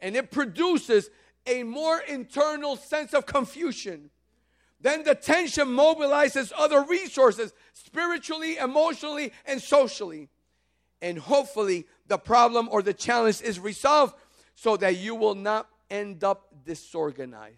[0.00, 1.08] And it produces
[1.46, 4.10] a more internal sense of confusion
[4.86, 10.28] then the tension mobilizes other resources spiritually, emotionally, and socially.
[11.02, 14.14] And hopefully, the problem or the challenge is resolved
[14.54, 17.56] so that you will not end up disorganized.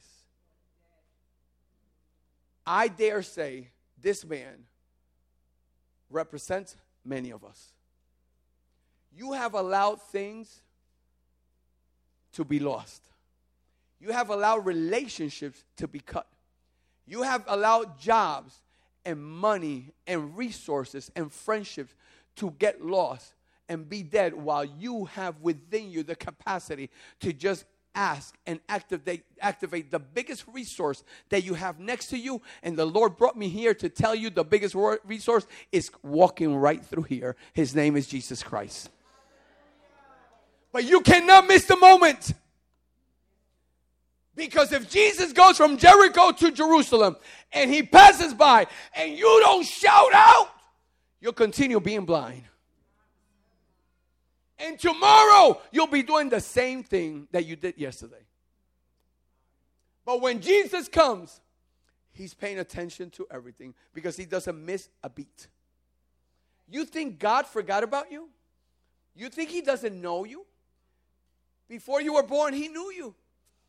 [2.67, 3.69] I dare say
[4.01, 4.65] this man
[6.09, 7.73] represents many of us.
[9.15, 10.63] You have allowed things
[12.33, 13.03] to be lost,
[14.01, 16.27] you have allowed relationships to be cut.
[17.09, 18.61] You have allowed jobs
[19.05, 21.95] and money and resources and friendships
[22.37, 23.33] to get lost
[23.69, 26.91] and be dead while you have within you the capacity
[27.21, 32.41] to just ask and activate activate the biggest resource that you have next to you.
[32.63, 36.85] And the lord brought me here to tell you the biggest resource is walking right
[36.85, 37.35] through here.
[37.55, 38.91] His name is jesus christ.
[40.71, 42.35] But you cannot miss the moment
[44.39, 47.17] because if Jesus goes from Jericho to Jerusalem
[47.53, 50.49] and he passes by and you don't shout out,
[51.21, 52.45] you'll continue being blind.
[54.59, 58.25] And tomorrow you'll be doing the same thing that you did yesterday.
[60.07, 61.41] But when Jesus comes,
[62.13, 65.49] he's paying attention to everything because he doesn't miss a beat.
[66.71, 68.29] You think God forgot about you?
[69.17, 70.47] You think he doesn't know you?
[71.69, 73.15] Before you were born, he knew you.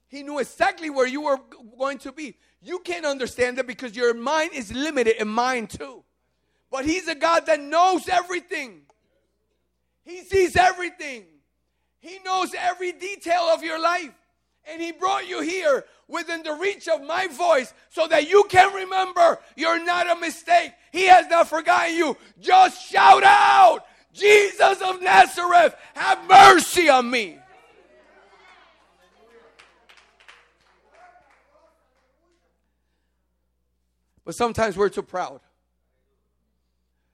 [0.10, 1.40] He knew exactly where you were
[1.78, 2.36] going to be.
[2.62, 6.04] You can't understand that because your mind is limited and mine too.
[6.72, 8.82] But He's a God that knows everything.
[10.04, 11.26] He sees everything.
[12.00, 14.12] He knows every detail of your life.
[14.70, 18.74] And He brought you here within the reach of my voice so that you can
[18.74, 20.72] remember you're not a mistake.
[20.92, 22.18] He has not forgotten you.
[22.40, 27.38] Just shout out, Jesus of Nazareth, have mercy on me.
[34.30, 35.42] But sometimes we're too proud.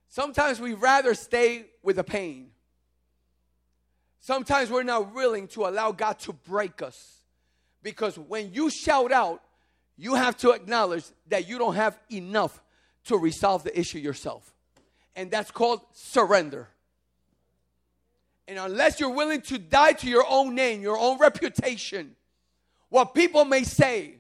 [0.10, 2.50] Sometimes we rather stay with the pain.
[4.20, 7.22] Sometimes we're not willing to allow God to break us.
[7.82, 9.42] Because when you shout out,
[9.96, 12.62] you have to acknowledge that you don't have enough
[13.06, 14.54] to resolve the issue yourself.
[15.16, 16.68] And that's called surrender.
[18.46, 22.18] And unless you're willing to die to your own name, your own reputation,
[22.90, 24.16] what people may say,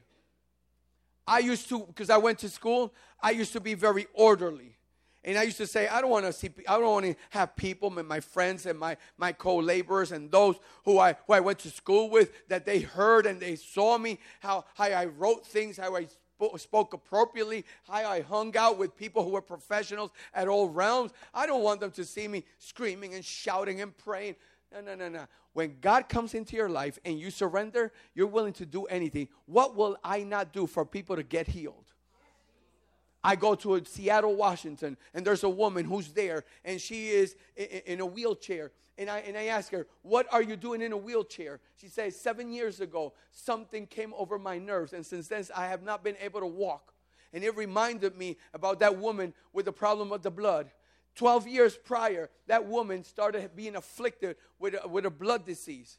[1.27, 4.77] I used to, because I went to school, I used to be very orderly.
[5.23, 7.55] And I used to say, I don't want to see, I don't want to have
[7.55, 11.57] people, and my friends and my, my co-laborers and those who I, who I went
[11.59, 15.77] to school with, that they heard and they saw me, how, how I wrote things,
[15.77, 16.07] how I
[16.57, 21.11] spoke appropriately, how I hung out with people who were professionals at all realms.
[21.33, 24.35] I don't want them to see me screaming and shouting and praying.
[24.75, 25.25] No, no, no, no.
[25.53, 29.29] When God comes into your life and you surrender, you're willing to do anything.
[29.45, 31.85] What will I not do for people to get healed?
[33.23, 38.01] I go to Seattle, Washington, and there's a woman who's there, and she is in
[38.01, 38.71] a wheelchair.
[38.97, 41.61] And I, and I ask her, What are you doing in a wheelchair?
[41.77, 45.83] She says, Seven years ago, something came over my nerves, and since then, I have
[45.83, 46.93] not been able to walk.
[47.33, 50.69] And it reminded me about that woman with the problem of the blood.
[51.15, 55.97] 12 years prior, that woman started being afflicted with a, with a blood disease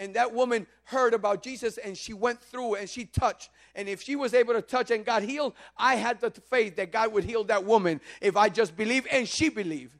[0.00, 3.50] and that woman heard about Jesus and she went through and she touched.
[3.74, 6.90] And if she was able to touch and got healed, I had the faith that
[6.90, 9.94] God would heal that woman if I just believe and she believed.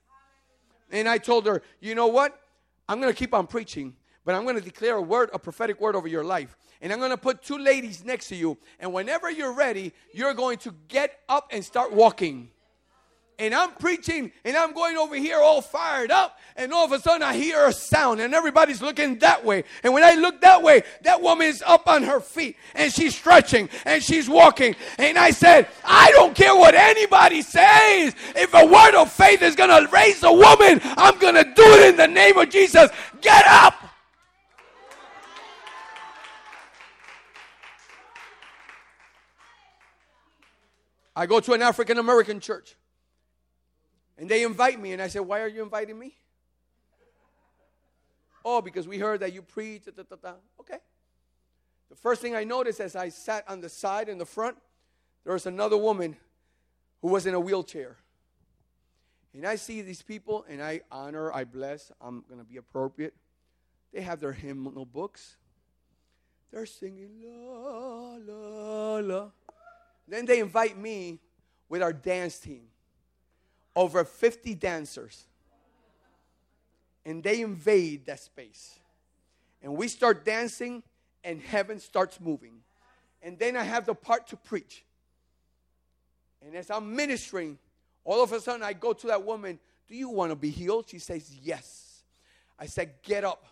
[0.91, 2.41] And I told her, you know what?
[2.89, 3.95] I'm going to keep on preaching,
[4.25, 6.57] but I'm going to declare a word, a prophetic word over your life.
[6.81, 8.57] And I'm going to put two ladies next to you.
[8.79, 12.49] And whenever you're ready, you're going to get up and start walking
[13.41, 17.01] and I'm preaching and I'm going over here all fired up, and all of a
[17.01, 19.65] sudden I hear a sound, and everybody's looking that way.
[19.83, 23.17] And when I look that way, that woman is up on her feet and she's
[23.17, 24.77] stretching and she's walking.
[24.99, 28.15] And I said, I don't care what anybody says.
[28.37, 31.65] If a word of faith is going to raise a woman, I'm going to do
[31.65, 32.91] it in the name of Jesus.
[33.21, 33.75] Get up.
[41.17, 42.77] I go to an African American church.
[44.21, 46.15] And they invite me, and I said, Why are you inviting me?
[48.45, 49.85] oh, because we heard that you preach.
[49.87, 50.79] Da, da, da, okay.
[51.89, 54.57] The first thing I noticed as I sat on the side in the front,
[55.25, 56.17] there was another woman
[57.01, 57.97] who was in a wheelchair.
[59.33, 63.15] And I see these people, and I honor, I bless, I'm going to be appropriate.
[63.93, 65.37] They have their hymnal books.
[66.51, 69.31] They're singing, la, la, la.
[70.07, 71.21] Then they invite me
[71.69, 72.65] with our dance team
[73.77, 75.27] over 50 dancers.
[77.05, 78.79] And they invade that space.
[79.63, 80.83] And we start dancing,
[81.25, 82.61] and heaven starts moving.
[83.23, 84.85] And then I have the part to preach.
[86.45, 87.59] And as I'm ministering,
[88.05, 89.59] all of a sudden I go to that woman,
[89.89, 90.89] Do you want to be healed?
[90.89, 92.03] She says, Yes.
[92.59, 93.47] I said, Get up.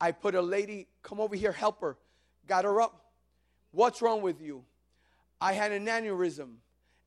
[0.00, 1.96] I put a lady, come over here, help her.
[2.46, 3.04] Got her up.
[3.70, 4.64] What's wrong with you?
[5.40, 6.56] I had an aneurysm.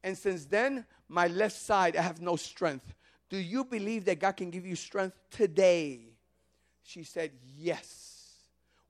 [0.03, 2.93] And since then, my left side, I have no strength.
[3.29, 6.01] Do you believe that God can give you strength today?
[6.83, 8.09] She said, Yes.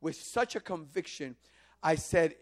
[0.02, 1.36] With such a conviction,
[1.82, 2.36] I said,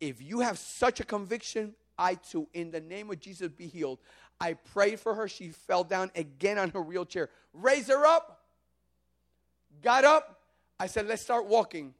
[0.00, 3.98] If you have such a conviction, I too, in the name of Jesus, be healed.
[4.40, 5.26] I prayed for her.
[5.26, 7.28] She fell down again on her wheelchair.
[7.52, 8.44] Raise her up.
[9.82, 10.42] Got up.
[10.78, 11.94] I said, Let's start walking.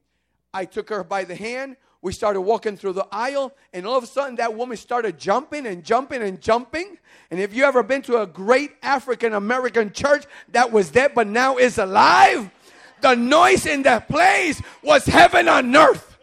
[0.52, 1.76] I took her by the hand.
[2.00, 5.66] We started walking through the aisle, and all of a sudden, that woman started jumping
[5.66, 6.96] and jumping and jumping.
[7.30, 11.26] And if you ever been to a great African American church that was dead but
[11.26, 12.50] now is alive,
[13.00, 16.18] the noise in that place was heaven on earth.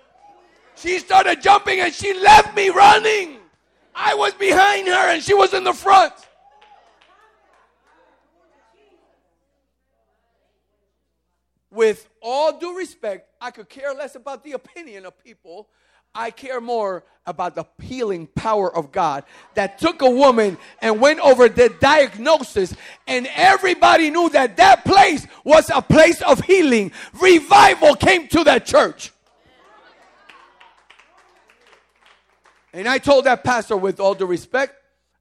[0.76, 3.38] She started jumping and she left me running.
[3.94, 6.14] I was behind her and she was in the front.
[11.76, 15.68] With all due respect, I could care less about the opinion of people.
[16.18, 21.20] I care more about the healing power of God that took a woman and went
[21.20, 22.74] over the diagnosis,
[23.06, 26.94] and everybody knew that that place was a place of healing.
[27.20, 29.12] Revival came to that church.
[32.72, 34.76] And I told that pastor, with all due respect,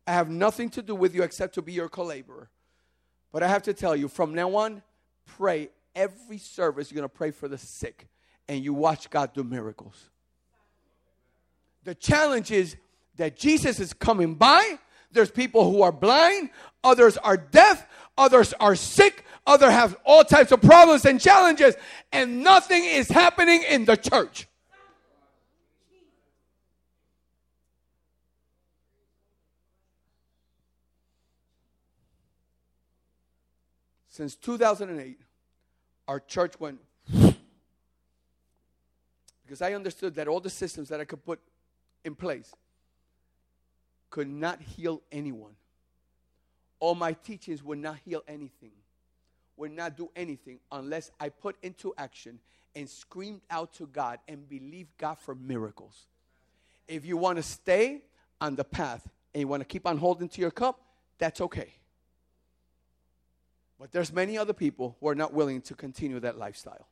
[0.06, 2.50] I have nothing to do with you except to be your co-laborer.
[3.32, 4.82] But I have to tell you, from now on,
[5.26, 8.08] pray every service, you're going to pray for the sick
[8.48, 10.10] and you watch God do miracles.
[11.84, 12.76] The challenge is
[13.16, 14.78] that Jesus is coming by.
[15.12, 16.50] There's people who are blind,
[16.82, 17.86] others are deaf,
[18.18, 21.76] others are sick, others have all types of problems and challenges,
[22.10, 24.48] and nothing is happening in the church.
[34.08, 35.18] Since 2008,
[36.06, 36.80] our church went
[39.44, 41.40] because I understood that all the systems that I could put
[42.04, 42.52] in place
[44.10, 45.52] could not heal anyone.
[46.80, 48.72] All my teachings would not heal anything,
[49.56, 52.38] would not do anything unless I put into action
[52.74, 56.06] and screamed out to God and believed God for miracles.
[56.88, 58.02] If you want to stay
[58.40, 60.80] on the path and you want to keep on holding to your cup,
[61.18, 61.72] that's okay.
[63.78, 66.86] But there's many other people who are not willing to continue that lifestyle.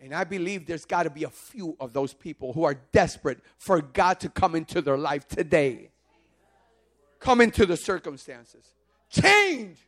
[0.00, 3.40] And I believe there's got to be a few of those people who are desperate
[3.58, 5.90] for God to come into their life today.
[7.18, 8.64] Come into the circumstances.
[9.10, 9.78] Change.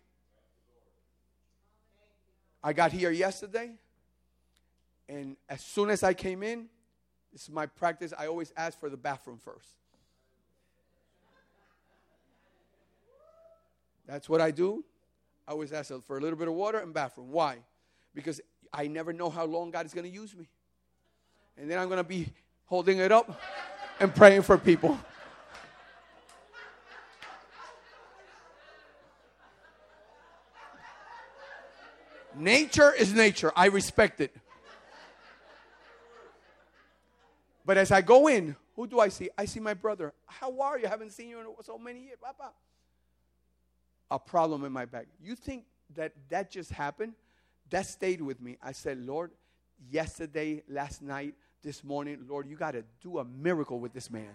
[2.63, 3.71] I got here yesterday,
[5.09, 6.67] and as soon as I came in,
[7.33, 8.13] this is my practice.
[8.19, 9.69] I always ask for the bathroom first.
[14.07, 14.85] That's what I do.
[15.51, 17.33] I always ask for a little bit of water and bathroom.
[17.33, 17.57] Why?
[18.15, 18.41] Because
[18.73, 20.49] I never know how long God is going to use me.
[21.57, 22.29] And then I'm going to be
[22.67, 23.41] holding it up
[23.99, 24.97] and praying for people.
[32.37, 33.51] Nature is nature.
[33.57, 34.33] I respect it.
[37.67, 39.31] But as I go in, who do I see?
[39.37, 40.13] I see my brother.
[40.27, 40.87] How are you?
[40.87, 42.19] I haven't seen you in so many years.
[42.23, 42.53] Papa.
[44.11, 45.07] A problem in my back.
[45.23, 45.65] You think
[45.95, 47.15] that that just happened?
[47.71, 48.59] That stayed with me.
[48.63, 49.31] I said, Lord,
[49.91, 54.31] yesterday, last night, this morning, Lord, you got to do a miracle with this man.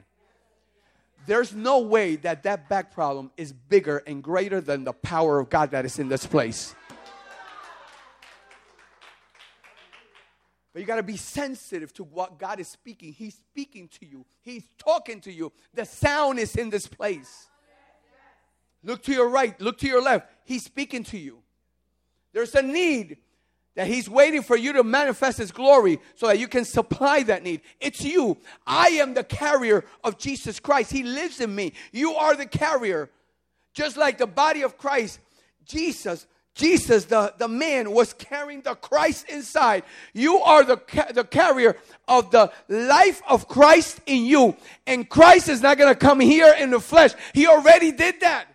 [1.25, 5.49] There's no way that that back problem is bigger and greater than the power of
[5.49, 6.75] God that is in this place.
[10.71, 13.13] But you got to be sensitive to what God is speaking.
[13.13, 15.51] He's speaking to you, He's talking to you.
[15.73, 17.47] The sound is in this place.
[18.85, 20.29] Look to your right, look to your left.
[20.45, 21.39] He's speaking to you.
[22.31, 23.17] There's a need
[23.75, 27.43] that He's waiting for you to manifest His glory so that you can supply that
[27.43, 27.61] need.
[27.81, 28.37] It's you.
[28.65, 30.91] I am the carrier of Jesus Christ.
[30.91, 31.73] He lives in me.
[31.91, 33.09] You are the carrier.
[33.73, 35.19] Just like the body of Christ,
[35.65, 39.83] Jesus Jesus, the, the man, was carrying the Christ inside.
[40.13, 40.79] You are the,
[41.13, 41.75] the carrier
[42.07, 44.55] of the life of Christ in you.
[44.87, 47.11] And Christ is not going to come here in the flesh.
[47.33, 48.47] He already did that.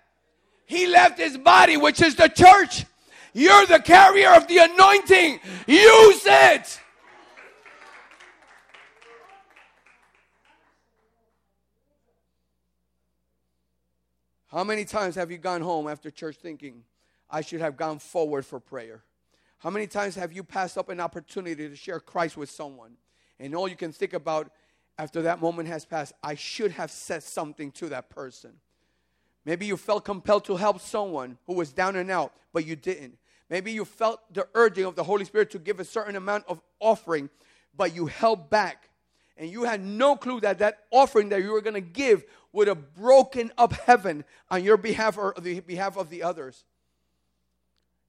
[0.71, 2.85] He left his body, which is the church.
[3.35, 5.41] You're the carrier of the anointing.
[5.67, 6.81] Use it.
[14.47, 16.85] How many times have you gone home after church thinking,
[17.29, 19.03] I should have gone forward for prayer.
[19.59, 22.93] How many times have you passed up an opportunity to share Christ with someone?
[23.41, 24.53] And all you can think about
[24.97, 28.53] after that moment has passed, I should have said something to that person.
[29.45, 33.17] Maybe you felt compelled to help someone who was down and out, but you didn't.
[33.49, 36.61] Maybe you felt the urging of the Holy Spirit to give a certain amount of
[36.79, 37.31] offering,
[37.77, 38.89] but you held back.
[39.37, 42.69] And you had no clue that that offering that you were going to give would
[42.69, 46.65] have broken up heaven on your behalf or the behalf of the others.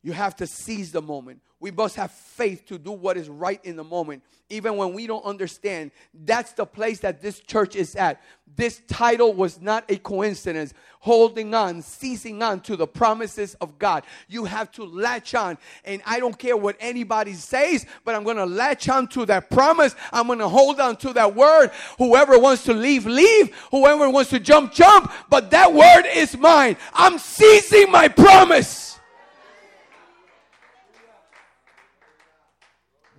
[0.04, 1.42] You have to seize the moment.
[1.60, 5.06] We must have faith to do what is right in the moment, even when we
[5.06, 5.92] don't understand.
[6.12, 8.20] That's the place that this church is at.
[8.56, 10.74] This title was not a coincidence.
[11.02, 14.04] Holding on, seizing on to the promises of God.
[14.28, 15.60] You have to latch on.
[15.86, 19.52] And I don't care what anybody says, but I'm going to latch on to that
[19.52, 19.96] promise.
[20.12, 21.70] I'm going to hold on to that word.
[22.00, 23.56] Whoever wants to leave, leave.
[23.70, 25.12] Whoever wants to jump, jump.
[25.30, 26.76] But that word is mine.
[26.92, 28.91] I'm seizing my promise.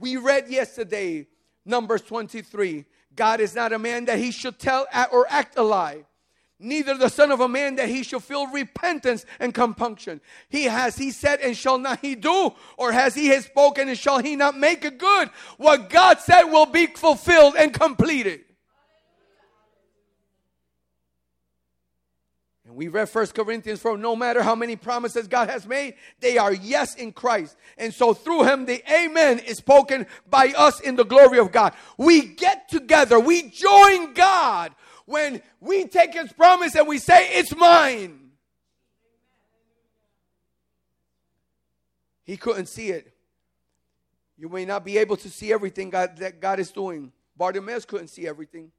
[0.03, 1.29] We read yesterday,
[1.65, 2.85] Numbers 23.
[3.15, 6.05] God is not a man that he should tell or act a lie,
[6.59, 10.21] neither the Son of a man that he should feel repentance and compunction.
[10.49, 13.97] He has he said and shall not he do, or has he has spoken and
[13.97, 15.31] shall he not make it good?
[15.57, 18.41] What God said will be fulfilled and completed.
[22.73, 26.39] And we read First Corinthians 4 no matter how many promises God has made, they
[26.39, 27.55] are yes in Christ.
[27.77, 31.75] And so through him, the amen is spoken by us in the glory of God.
[31.99, 34.75] We get together, we join God
[35.05, 38.31] when we take his promise and we say, It's mine.
[42.25, 43.13] He couldn't see it.
[44.39, 47.13] You may not be able to see everything God, that God is doing.
[47.37, 48.73] Bartimaeus couldn't see everything.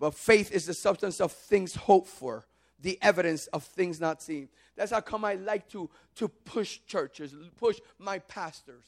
[0.00, 2.46] But faith is the substance of things hoped for
[2.82, 4.48] the evidence of things not seen.
[4.76, 8.84] That's how come I like to, to push churches, push my pastors.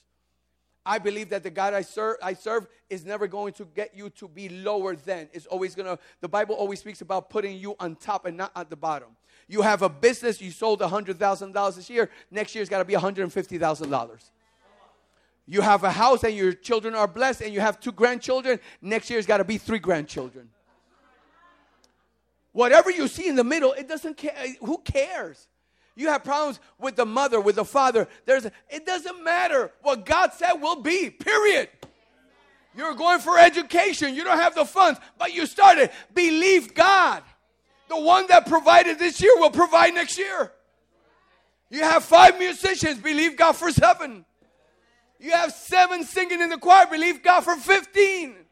[0.86, 4.10] I believe that the God I serve, I serve is never going to get you
[4.10, 5.28] to be lower than.
[5.32, 8.52] It's always going to, the Bible always speaks about putting you on top and not
[8.54, 9.08] at the bottom.
[9.48, 14.30] You have a business, you sold $100,000 this year, next year's got to be $150,000.
[15.46, 19.08] You have a house and your children are blessed and you have two grandchildren, next
[19.08, 20.50] year's got to be three grandchildren.
[22.54, 24.32] Whatever you see in the middle, it doesn't care.
[24.60, 25.48] Who cares?
[25.96, 28.06] You have problems with the mother, with the father.
[28.26, 29.72] There's it doesn't matter.
[29.82, 31.10] What God said will be.
[31.10, 31.68] Period.
[32.76, 34.14] You're going for education.
[34.14, 35.90] You don't have the funds, but you started.
[36.14, 37.24] Believe God.
[37.88, 40.52] The one that provided this year will provide next year.
[41.70, 44.24] You have five musicians, believe God for seven.
[45.18, 48.43] You have seven singing in the choir, believe God for 15.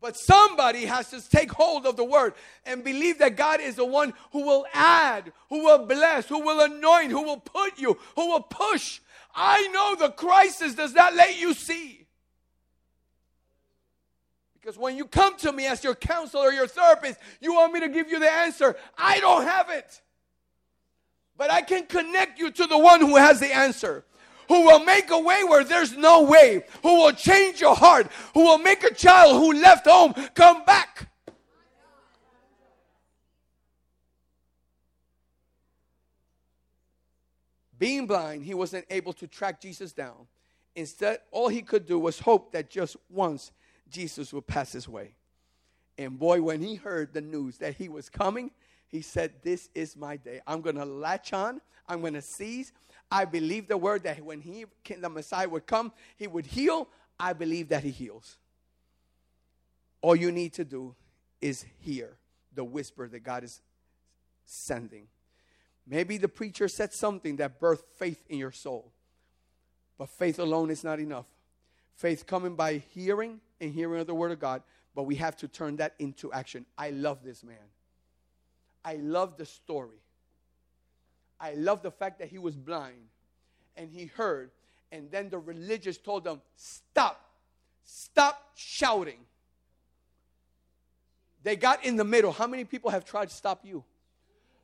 [0.00, 2.32] But somebody has to take hold of the word
[2.64, 6.60] and believe that God is the one who will add, who will bless, who will
[6.60, 9.00] anoint, who will put you, who will push.
[9.34, 12.06] I know the crisis does not let you see.
[14.58, 17.88] Because when you come to me as your counselor, your therapist, you want me to
[17.88, 18.76] give you the answer.
[18.96, 20.00] I don't have it.
[21.36, 24.04] But I can connect you to the one who has the answer
[24.50, 28.40] who will make a way where there's no way, who will change your heart, who
[28.40, 31.08] will make a child who left home come back.
[37.78, 40.26] Being blind, he wasn't able to track Jesus down.
[40.74, 43.52] Instead, all he could do was hope that just once
[43.88, 45.14] Jesus would pass his way.
[45.96, 48.50] And boy, when he heard the news that he was coming,
[48.90, 50.40] he said, This is my day.
[50.46, 51.60] I'm going to latch on.
[51.88, 52.72] I'm going to seize.
[53.10, 54.66] I believe the word that when he
[54.98, 56.88] the Messiah would come, he would heal.
[57.18, 58.36] I believe that he heals.
[60.02, 60.94] All you need to do
[61.40, 62.16] is hear
[62.54, 63.60] the whisper that God is
[64.44, 65.06] sending.
[65.86, 68.92] Maybe the preacher said something that birthed faith in your soul.
[69.98, 71.26] But faith alone is not enough.
[71.94, 74.62] Faith coming by hearing and hearing of the word of God,
[74.94, 76.64] but we have to turn that into action.
[76.78, 77.56] I love this man.
[78.84, 79.98] I love the story.
[81.38, 83.08] I love the fact that he was blind
[83.76, 84.50] and he heard.
[84.92, 87.24] And then the religious told him, Stop,
[87.84, 89.18] stop shouting.
[91.42, 92.32] They got in the middle.
[92.32, 93.84] How many people have tried to stop you?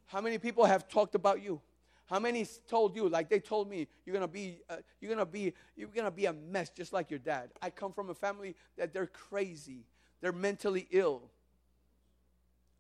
[0.07, 1.61] How many people have talked about you?
[2.07, 5.53] How many told you, like they told me, you're gonna be, uh, you're gonna be,
[5.75, 7.51] you're gonna be a mess, just like your dad.
[7.61, 9.87] I come from a family that they're crazy,
[10.21, 11.23] they're mentally ill.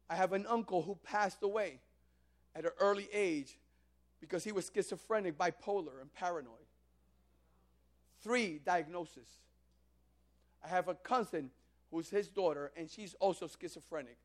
[0.08, 1.80] I have an uncle who passed away
[2.54, 3.58] at an early age
[4.20, 6.66] because he was schizophrenic, bipolar, and paranoid.
[8.22, 9.28] Three diagnoses.
[10.64, 11.50] I have a cousin
[11.90, 14.16] who's his daughter, and she's also schizophrenic.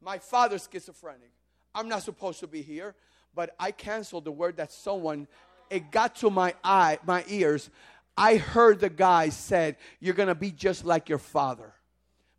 [0.00, 1.30] My father's schizophrenic.
[1.74, 2.94] I'm not supposed to be here,
[3.34, 5.28] but I canceled the word that someone,
[5.70, 7.70] it got to my eye, my ears.
[8.16, 11.72] I heard the guy said, You're gonna be just like your father.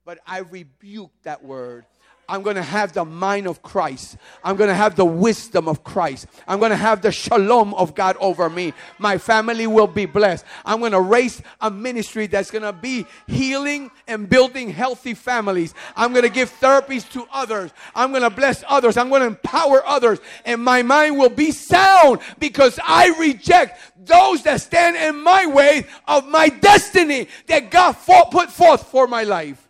[0.06, 1.86] But I rebuked that word
[2.30, 4.18] I'm going to have the mind of Christ.
[4.44, 6.28] I'm going to have the wisdom of Christ.
[6.46, 8.74] I'm going to have the shalom of God over me.
[9.00, 10.44] My family will be blessed.
[10.66, 15.74] I'm going to raise a ministry that's going to be healing and building healthy families.
[15.96, 17.72] I'm going to give therapies to others.
[17.96, 18.98] I'm going to bless others.
[18.98, 20.20] I'm going to empower others.
[20.44, 25.86] And my mind will be sound because I reject those that stand in my way
[26.08, 27.94] of my destiny that God
[28.32, 29.67] put forth for my life.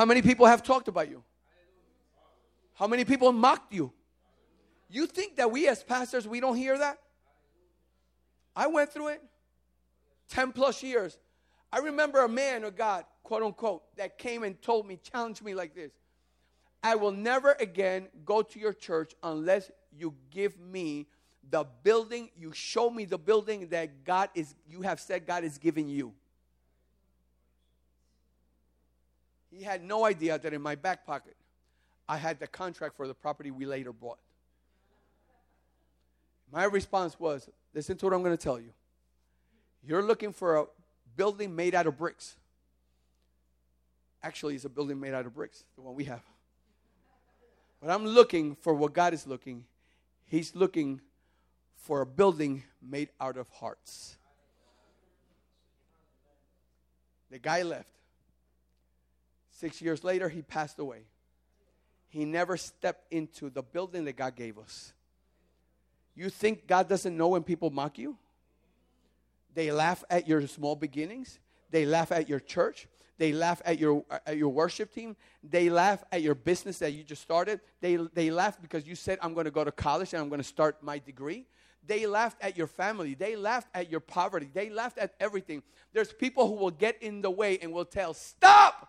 [0.00, 1.22] How many people have talked about you?
[2.72, 3.92] How many people mocked you?
[4.88, 6.96] You think that we as pastors, we don't hear that?
[8.56, 9.22] I went through it
[10.30, 11.18] 10 plus years.
[11.70, 15.54] I remember a man of God, quote unquote, that came and told me, challenged me
[15.54, 15.92] like this
[16.82, 21.08] I will never again go to your church unless you give me
[21.50, 25.58] the building, you show me the building that God is, you have said God is
[25.58, 26.14] giving you.
[29.50, 31.36] He had no idea that in my back pocket,
[32.08, 34.18] I had the contract for the property we later bought.
[36.52, 38.72] My response was listen to what I'm going to tell you.
[39.82, 40.64] You're looking for a
[41.16, 42.36] building made out of bricks.
[44.22, 46.22] Actually, it's a building made out of bricks, the one we have.
[47.80, 49.64] But I'm looking for what God is looking.
[50.26, 51.00] He's looking
[51.76, 54.18] for a building made out of hearts.
[57.30, 57.88] The guy left.
[59.60, 61.02] Six years later, he passed away.
[62.08, 64.94] He never stepped into the building that God gave us.
[66.14, 68.16] You think God doesn't know when people mock you?
[69.54, 71.38] They laugh at your small beginnings.
[71.70, 72.88] They laugh at your church.
[73.18, 75.14] They laugh at your at your worship team.
[75.42, 77.60] They laugh at your business that you just started.
[77.82, 80.40] They they laugh because you said I'm going to go to college and I'm going
[80.40, 81.44] to start my degree.
[81.86, 83.12] They laughed at your family.
[83.12, 84.48] They laughed at your poverty.
[84.50, 85.62] They laughed at everything.
[85.92, 88.88] There's people who will get in the way and will tell, "Stop!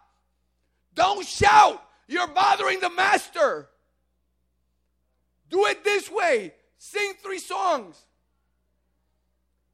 [0.93, 1.81] Don't shout.
[2.07, 3.69] You're bothering the master.
[5.49, 6.53] Do it this way.
[6.77, 7.95] Sing three songs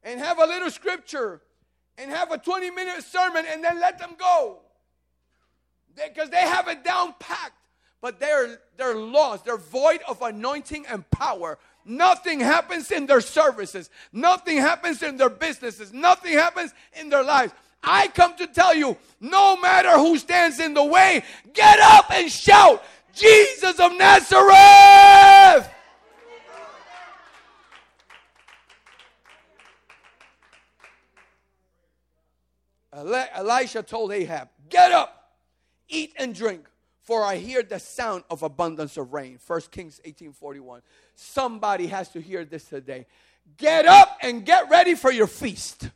[0.02, 1.40] and have a little scripture
[1.96, 4.60] and have a 20 minute sermon and then let them go.
[5.94, 7.56] Because they, they have it down packed,
[8.00, 9.44] but they're, they're lost.
[9.44, 11.58] They're void of anointing and power.
[11.84, 17.52] Nothing happens in their services, nothing happens in their businesses, nothing happens in their lives.
[17.82, 22.30] I come to tell you no matter who stands in the way, get up and
[22.30, 22.82] shout,
[23.14, 25.68] Jesus of Nazareth!
[32.92, 35.34] Elisha told Ahab, Get up,
[35.88, 36.66] eat and drink,
[37.02, 39.38] for I hear the sound of abundance of rain.
[39.46, 40.82] 1 Kings 18:41.
[41.14, 43.06] Somebody has to hear this today.
[43.56, 45.88] Get up and get ready for your feast.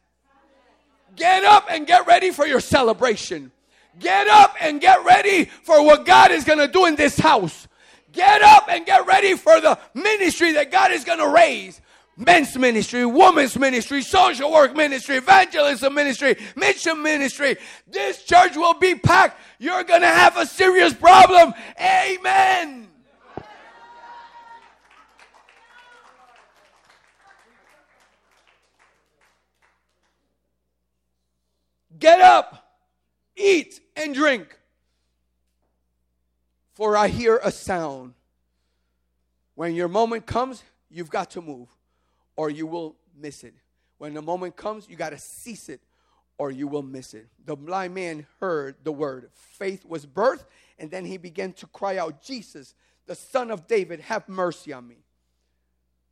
[1.17, 3.53] Get up and get ready for your celebration.
[3.99, 7.69] Get up and get ready for what God is going to do in this house.
[8.13, 11.81] Get up and get ready for the ministry that God is going to raise
[12.17, 17.57] men's ministry, women's ministry, social work ministry, evangelism ministry, mission ministry.
[17.87, 19.41] This church will be packed.
[19.59, 21.55] You're going to have a serious problem.
[21.81, 22.89] Amen.
[32.03, 32.81] Get up,
[33.37, 34.59] eat, and drink.
[36.73, 38.15] For I hear a sound.
[39.55, 41.69] When your moment comes, you've got to move
[42.35, 43.55] or you will miss it.
[43.99, 45.81] When the moment comes, you got to cease it
[46.39, 47.29] or you will miss it.
[47.45, 49.31] The blind man heard the word.
[49.33, 50.45] Faith was birth,
[50.81, 52.75] and then he began to cry out, Jesus,
[53.07, 55.05] the son of David, have mercy on me.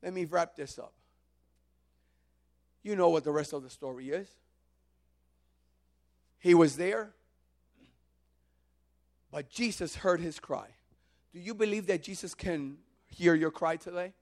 [0.05, 0.93] Let me wrap this up.
[2.85, 4.29] You know what the rest of the story is.
[6.41, 7.11] He was there,
[9.31, 10.69] but Jesus heard his cry.
[11.33, 14.15] Do you believe that Jesus can hear your cry today?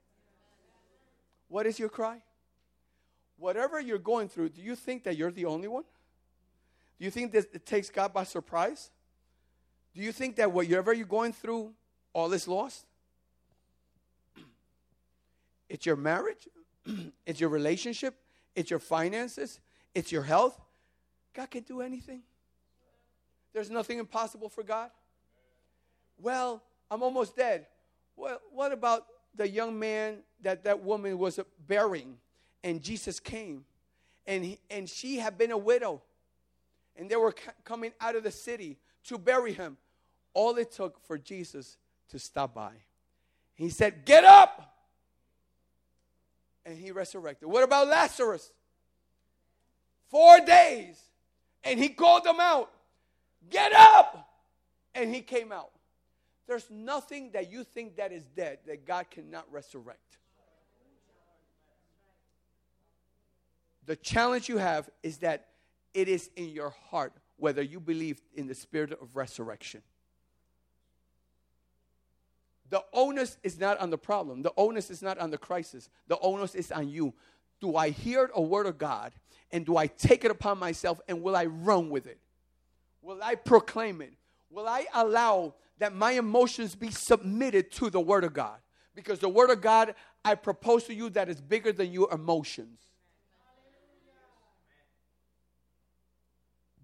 [1.47, 2.21] What is your cry?
[3.37, 5.83] Whatever you're going through, do you think that you're the only one?
[6.99, 8.91] Do you think that it takes God by surprise?
[9.95, 11.73] Do you think that whatever you're going through,
[12.13, 12.85] all is lost?
[15.69, 16.47] It's your marriage,
[17.25, 18.15] it's your relationship,
[18.55, 19.59] it's your finances,
[19.95, 20.59] it's your health.
[21.33, 22.21] God can do anything.
[23.53, 24.91] There's nothing impossible for God.
[26.21, 26.61] Well,
[26.91, 27.67] I'm almost dead.
[28.15, 32.17] Well, what about the young man that that woman was bearing,
[32.63, 33.65] and Jesus came,
[34.27, 36.01] and he, and she had been a widow,
[36.95, 39.77] and they were c- coming out of the city to bury him.
[40.33, 41.77] All it took for Jesus
[42.09, 42.73] to stop by.
[43.55, 44.77] He said, "Get up,"
[46.65, 47.47] and he resurrected.
[47.49, 48.51] What about Lazarus?
[50.09, 50.99] Four days,
[51.63, 52.71] and he called them out.
[53.49, 54.29] Get up,
[54.93, 55.71] and he came out.
[56.47, 60.17] There's nothing that you think that is dead that God cannot resurrect.
[63.85, 65.47] The challenge you have is that
[65.93, 69.81] it is in your heart whether you believe in the spirit of resurrection.
[72.69, 74.43] The onus is not on the problem.
[74.43, 75.89] The onus is not on the crisis.
[76.07, 77.13] The onus is on you.
[77.61, 79.13] Do I hear a word of God
[79.51, 82.19] and do I take it upon myself and will I run with it?
[83.01, 84.13] Will I proclaim it?
[84.49, 88.59] Will I allow that my emotions be submitted to the Word of God.
[88.93, 92.79] Because the Word of God, I propose to you that is bigger than your emotions.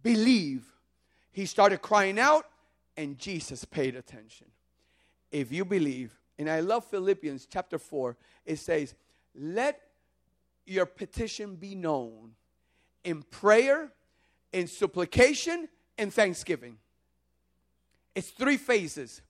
[0.02, 0.65] Believe.
[1.31, 2.45] He started crying out,
[2.95, 4.47] and Jesus paid attention.
[5.31, 8.15] If you believe, and I love Philippians chapter 4,
[8.45, 8.95] it says,
[9.34, 9.81] Let
[10.66, 12.32] your petition be known
[13.04, 13.92] in prayer,
[14.52, 16.78] in supplication, and thanksgiving.
[18.16, 19.22] It's three phases.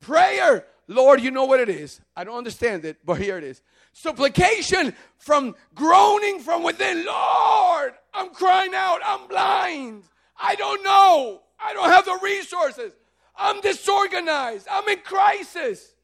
[0.00, 2.00] Prayer, Lord, you know what it is.
[2.14, 3.62] I don't understand it, but here it is.
[3.92, 7.04] Supplication from groaning from within.
[7.04, 9.00] Lord, I'm crying out.
[9.04, 10.04] I'm blind.
[10.38, 11.42] I don't know.
[11.58, 12.92] I don't have the resources.
[13.34, 14.68] I'm disorganized.
[14.70, 15.94] I'm in crisis.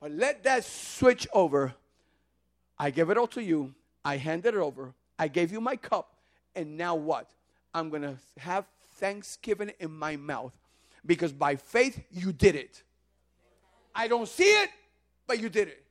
[0.00, 1.74] But let that switch over.
[2.80, 3.74] I give it all to you.
[4.02, 4.94] I handed it over.
[5.18, 6.14] I gave you my cup.
[6.56, 7.28] And now what?
[7.74, 10.54] I'm going to have thanksgiving in my mouth
[11.04, 12.82] because by faith you did it.
[13.94, 14.70] I don't see it,
[15.26, 15.84] but you did it.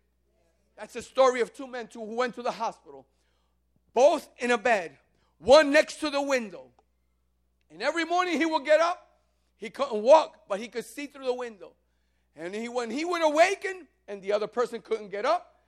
[0.77, 3.05] That's the story of two men who went to the hospital,
[3.93, 4.97] both in a bed,
[5.37, 6.63] one next to the window.
[7.69, 9.05] And every morning he would get up.
[9.57, 11.73] He couldn't walk, but he could see through the window.
[12.35, 15.58] And he, when he would awaken, and the other person couldn't get up,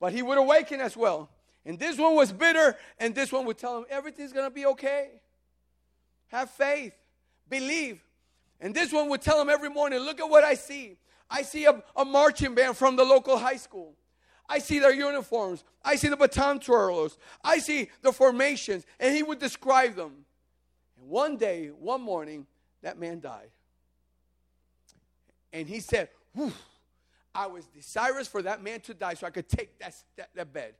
[0.00, 1.30] but he would awaken as well.
[1.64, 5.10] And this one was bitter, and this one would tell him, Everything's to be okay.
[6.28, 6.94] Have faith,
[7.48, 8.02] believe.
[8.60, 10.96] And this one would tell him every morning, Look at what I see.
[11.28, 13.94] I see a, a marching band from the local high school.
[14.48, 15.62] I see their uniforms.
[15.84, 17.16] I see the baton twirlers.
[17.44, 18.84] I see the formations.
[18.98, 20.24] And he would describe them.
[20.98, 22.46] And one day, one morning,
[22.82, 23.50] that man died.
[25.52, 26.08] And he said,
[27.34, 30.52] I was desirous for that man to die so I could take that, that, that
[30.52, 30.74] bed.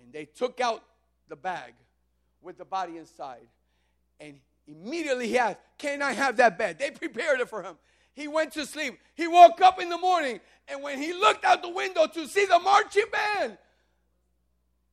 [0.00, 0.82] And they took out
[1.28, 1.74] the bag
[2.40, 3.46] with the body inside.
[4.20, 6.78] And immediately he asked, Can I have that bed?
[6.78, 7.76] They prepared it for him.
[8.14, 8.98] He went to sleep.
[9.14, 12.46] He woke up in the morning, and when he looked out the window to see
[12.46, 13.58] the marching band,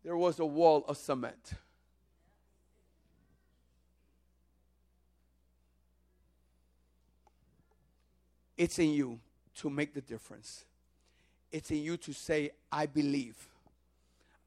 [0.03, 1.53] there was a wall of cement.
[8.62, 9.20] It's in you
[9.56, 10.66] to make the difference.
[11.52, 13.36] It's in you to say, I believe.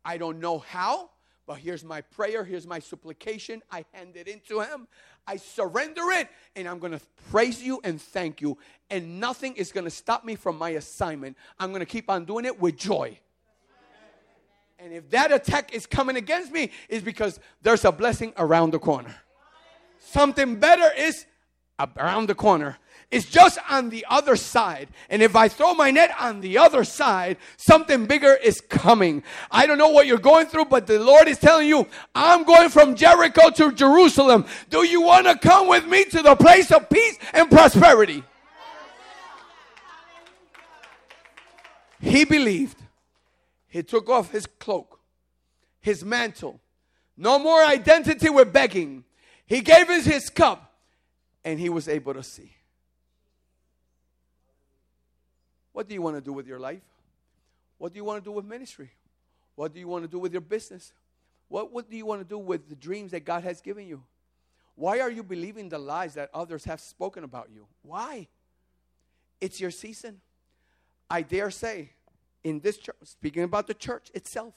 [0.04, 1.10] I don't know how,
[1.48, 3.60] but here's my prayer, here's my supplication.
[3.72, 4.86] I hand it into Him.
[5.26, 7.00] I surrender it, and I'm going to
[7.32, 8.56] praise you and thank you.
[8.88, 11.36] And nothing is going to stop me from my assignment.
[11.58, 13.18] I'm going to keep on doing it with joy.
[14.78, 18.78] And if that attack is coming against me, is because there's a blessing around the
[18.78, 19.16] corner.
[19.98, 21.26] Something better is
[21.78, 22.78] around the corner.
[23.10, 24.88] It's just on the other side.
[25.08, 29.22] And if I throw my net on the other side, something bigger is coming.
[29.50, 32.70] I don't know what you're going through, but the Lord is telling you, I'm going
[32.70, 34.46] from Jericho to Jerusalem.
[34.70, 38.24] Do you want to come with me to the place of peace and prosperity?
[42.00, 42.78] He believed.
[43.68, 45.00] He took off his cloak,
[45.80, 46.60] his mantle.
[47.16, 49.04] No more identity with begging.
[49.46, 50.63] He gave us his cup,
[51.44, 52.52] and he was able to see.
[55.72, 56.82] What do you want to do with your life?
[57.78, 58.90] What do you want to do with ministry?
[59.56, 60.92] What do you want to do with your business?
[61.48, 64.02] What, what do you want to do with the dreams that God has given you?
[64.76, 67.66] Why are you believing the lies that others have spoken about you?
[67.82, 68.28] Why?
[69.40, 70.20] It's your season.
[71.10, 71.90] I dare say,
[72.42, 74.54] in this church, speaking about the church itself,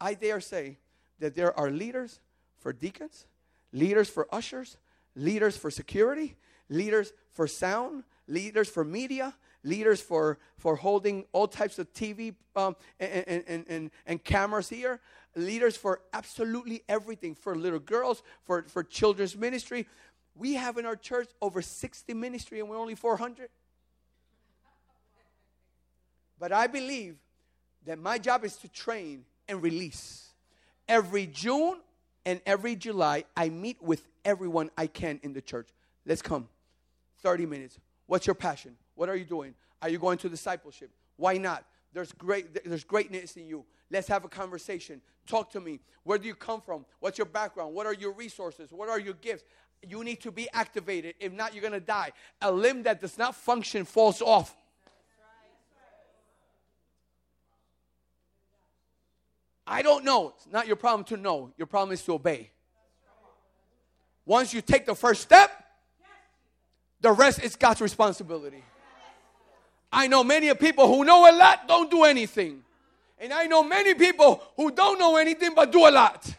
[0.00, 0.78] I dare say
[1.18, 2.20] that there are leaders
[2.58, 3.26] for deacons,
[3.72, 4.76] leaders for ushers,
[5.14, 6.36] leaders for security,
[6.68, 9.34] leaders for sound, leaders for media,
[9.64, 15.00] leaders for, for holding all types of TV um, and, and, and, and cameras here,
[15.36, 19.86] leaders for absolutely everything, for little girls, for, for children's ministry.
[20.34, 23.48] We have in our church over 60 ministry and we're only 400.
[26.38, 27.16] But I believe
[27.84, 30.30] that my job is to train and release.
[30.88, 31.80] Every June
[32.24, 35.68] and every July, I meet with everyone I can in the church.
[36.06, 36.48] Let's come.
[37.22, 37.78] 30 minutes.
[38.06, 38.76] What's your passion?
[38.94, 39.54] What are you doing?
[39.82, 40.90] Are you going to discipleship?
[41.16, 41.64] Why not?
[41.92, 43.64] There's great there's greatness in you.
[43.90, 45.00] Let's have a conversation.
[45.26, 45.80] Talk to me.
[46.04, 46.86] Where do you come from?
[47.00, 47.74] What's your background?
[47.74, 48.72] What are your resources?
[48.72, 49.44] What are your gifts?
[49.86, 51.14] You need to be activated.
[51.18, 52.12] If not, you're going to die.
[52.42, 54.54] A limb that does not function falls off.
[59.66, 60.34] I don't know.
[60.36, 61.52] It's not your problem to know.
[61.56, 62.50] Your problem is to obey.
[64.30, 65.50] Once you take the first step,
[67.00, 68.62] the rest is God's responsibility.
[69.92, 72.62] I know many people who know a lot don't do anything.
[73.18, 76.32] And I know many people who don't know anything but do a lot.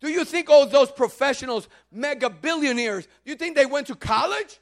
[0.00, 4.58] Do you think all those professionals, mega billionaires, do you think they went to college?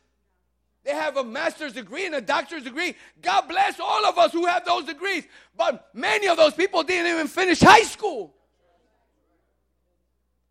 [0.88, 2.94] They have a master's degree and a doctor's degree.
[3.20, 5.22] God bless all of us who have those degrees.
[5.54, 8.32] But many of those people didn't even finish high school.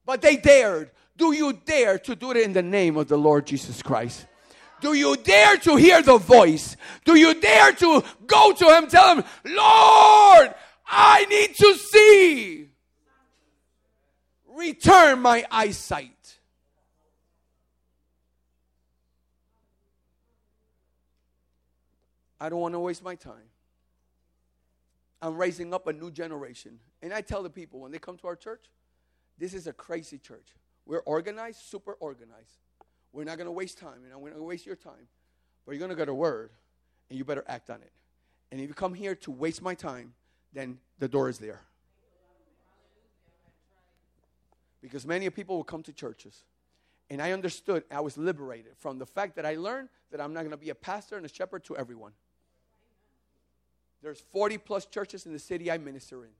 [0.06, 0.92] But they dared.
[1.18, 4.28] Do you dare to do it in the name of the Lord Jesus Christ?
[4.80, 6.78] Do you dare to hear the voice?
[7.04, 10.54] Do you dare to go to him, tell him, Lord,
[10.86, 12.70] I need to see.
[14.56, 16.37] Return my eyesight.
[22.40, 23.50] I don't want to waste my time.
[25.22, 26.80] I'm raising up a new generation.
[27.02, 28.66] And I tell the people when they come to our church,
[29.38, 30.48] this is a crazy church.
[30.86, 32.58] We're organized, super organized.
[33.12, 35.08] We're not going to waste time, and I'm going to waste your time.
[35.66, 36.52] But you're going to get a word,
[37.10, 37.92] and you better act on it.
[38.52, 40.14] And if you come here to waste my time,
[40.54, 41.62] then the door is there.
[44.82, 46.44] Because many people will come to churches.
[47.10, 50.42] And I understood, I was liberated from the fact that I learned that I'm not
[50.42, 52.12] going to be a pastor and a shepherd to everyone.
[54.02, 56.32] There's 40 plus churches in the city I minister in.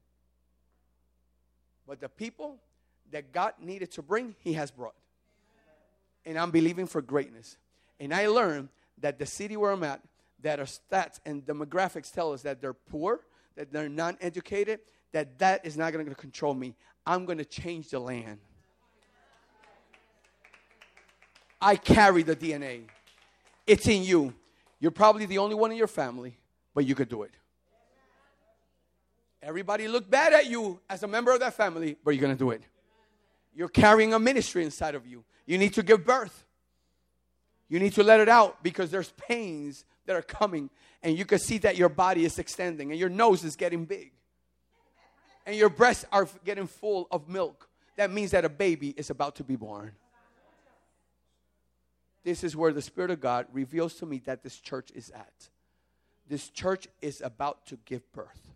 [1.86, 2.56] But the people
[3.10, 4.94] that God needed to bring, He has brought.
[6.24, 7.56] And I'm believing for greatness.
[7.98, 8.68] And I learned
[9.00, 10.00] that the city where I'm at,
[10.42, 13.20] that our stats and demographics tell us that they're poor,
[13.56, 14.80] that they're non educated,
[15.12, 16.74] that that is not going to control me.
[17.06, 18.38] I'm going to change the land.
[21.60, 22.82] I carry the DNA.
[23.66, 24.34] It's in you.
[24.78, 26.36] You're probably the only one in your family,
[26.74, 27.32] but you could do it.
[29.42, 32.38] Everybody look bad at you as a member of that family, but you're going to
[32.38, 32.62] do it.
[33.54, 35.24] You're carrying a ministry inside of you.
[35.46, 36.44] You need to give birth.
[37.68, 40.70] You need to let it out because there's pains that are coming,
[41.02, 44.12] and you can see that your body is extending and your nose is getting big,
[45.46, 47.68] and your breasts are getting full of milk.
[47.96, 49.92] That means that a baby is about to be born.
[52.24, 55.48] This is where the Spirit of God reveals to me that this church is at.
[56.28, 58.47] This church is about to give birth.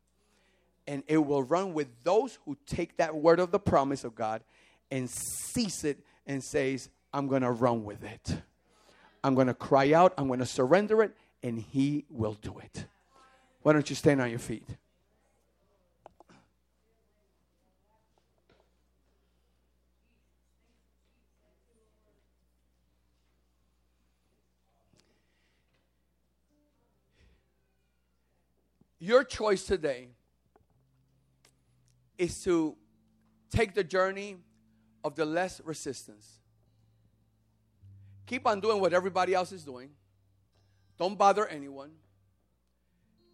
[0.86, 4.42] And it will run with those who take that word of the promise of God
[4.90, 8.36] and seize it and says, I'm going to run with it.
[9.24, 12.86] I'm going to cry out, I'm going to surrender it, and He will do it.
[13.62, 14.66] Why don't you stand on your feet?
[28.98, 30.10] Your choice today
[32.22, 32.76] is to
[33.50, 34.36] take the journey
[35.02, 36.38] of the less resistance.
[38.26, 39.90] Keep on doing what everybody else is doing.
[40.98, 41.90] Don't bother anyone.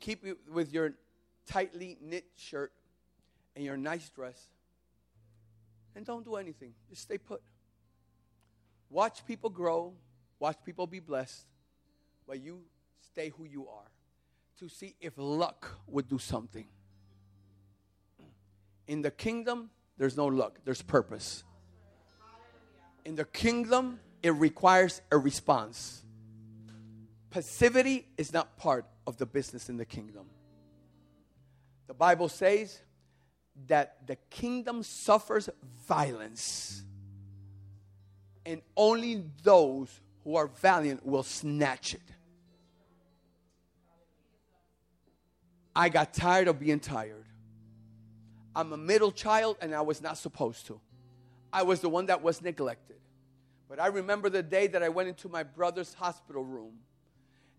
[0.00, 0.94] Keep it with your
[1.46, 2.72] tightly knit shirt
[3.54, 4.42] and your nice dress.
[5.94, 6.72] And don't do anything.
[6.88, 7.42] Just stay put.
[8.88, 9.92] Watch people grow.
[10.38, 11.44] Watch people be blessed.
[12.24, 12.62] while you
[13.00, 13.90] stay who you are
[14.60, 16.66] to see if luck would do something.
[18.88, 21.44] In the kingdom, there's no luck, there's purpose.
[23.04, 26.02] In the kingdom, it requires a response.
[27.30, 30.26] Passivity is not part of the business in the kingdom.
[31.86, 32.80] The Bible says
[33.66, 35.50] that the kingdom suffers
[35.86, 36.82] violence,
[38.46, 42.02] and only those who are valiant will snatch it.
[45.74, 47.24] I got tired of being tired.
[48.58, 50.80] I'm a middle child and I was not supposed to.
[51.52, 52.96] I was the one that was neglected.
[53.68, 56.72] But I remember the day that I went into my brother's hospital room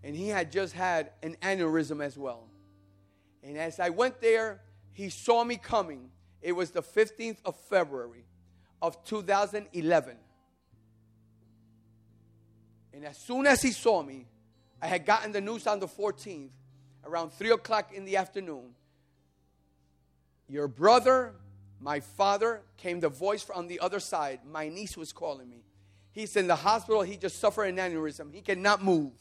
[0.04, 2.50] and he had just had an aneurysm as well.
[3.42, 4.60] And as I went there,
[4.92, 6.10] he saw me coming.
[6.42, 8.26] It was the 15th of February
[8.82, 10.18] of 2011.
[12.92, 14.26] And as soon as he saw me,
[14.82, 16.50] I had gotten the news on the 14th
[17.06, 18.76] around 3 o'clock in the afternoon.
[20.50, 21.36] Your brother,
[21.80, 24.40] my father, came the voice from the other side.
[24.46, 25.64] My niece was calling me.
[26.12, 27.04] He's in the hospital.
[27.04, 28.34] He just suffered an aneurysm.
[28.34, 29.14] He cannot move.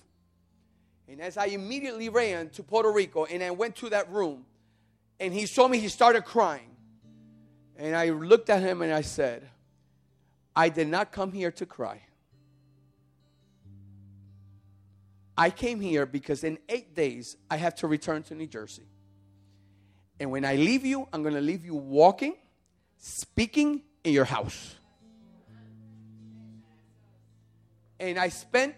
[1.07, 4.47] And as I immediately ran to Puerto Rico and I went to that room,
[5.21, 6.77] and he saw me, he started crying.
[7.77, 9.49] And I looked at him and I said,
[10.57, 12.03] I did not come here to cry.
[15.37, 18.89] I came here because in eight days I have to return to New Jersey.
[20.21, 22.35] And when I leave you, I'm going to leave you walking,
[22.99, 24.75] speaking in your house.
[28.01, 28.75] And I spent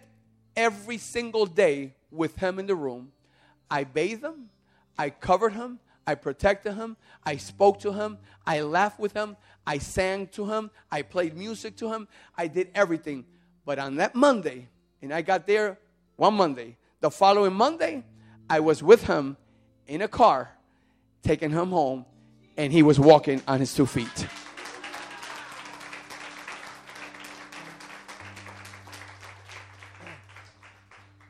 [0.55, 3.11] every single day with him in the room.
[3.69, 4.49] I bathed him,
[4.97, 9.77] I covered him, I protected him, I spoke to him, I laughed with him, I
[9.77, 13.25] sang to him, I played music to him, I did everything.
[13.65, 14.67] But on that Monday,
[15.01, 15.79] and I got there
[16.17, 16.77] one Monday.
[16.99, 18.03] The following Monday,
[18.49, 19.37] I was with him
[19.87, 20.51] in a car,
[21.23, 22.05] taking him home,
[22.57, 24.27] and he was walking on his two feet.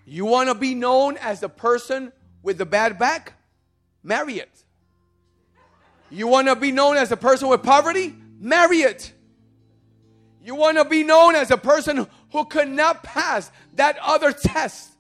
[0.06, 2.12] You want to be known as the person
[2.44, 3.34] with the bad back?
[4.04, 4.64] Marry it.
[6.10, 8.14] You want to be known as a person with poverty?
[8.38, 9.14] Marry it.
[10.44, 14.92] You want to be known as a person who could not pass that other test,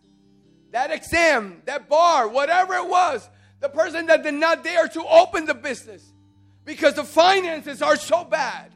[0.71, 3.27] that exam, that bar, whatever it was.
[3.61, 6.03] The person that did not dare to open the business
[6.65, 8.71] because the finances are so bad.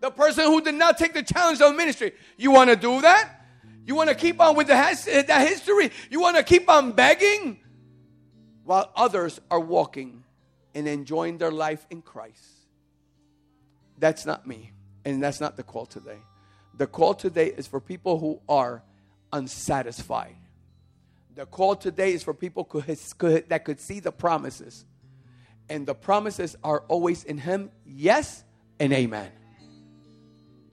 [0.00, 2.12] The person who did not take the challenge of ministry.
[2.36, 3.34] You want to do that?
[3.84, 5.90] You want to keep on with the that history?
[6.10, 7.58] You want to keep on begging
[8.64, 10.24] while others are walking
[10.74, 12.44] and enjoying their life in Christ?
[13.98, 14.72] That's not me.
[15.04, 16.18] And that's not the call today.
[16.76, 18.82] The call today is for people who are
[19.32, 20.36] unsatisfied.
[21.38, 24.84] The call today is for people who could, that could see the promises.
[25.68, 28.42] And the promises are always in Him, yes
[28.80, 29.30] and amen.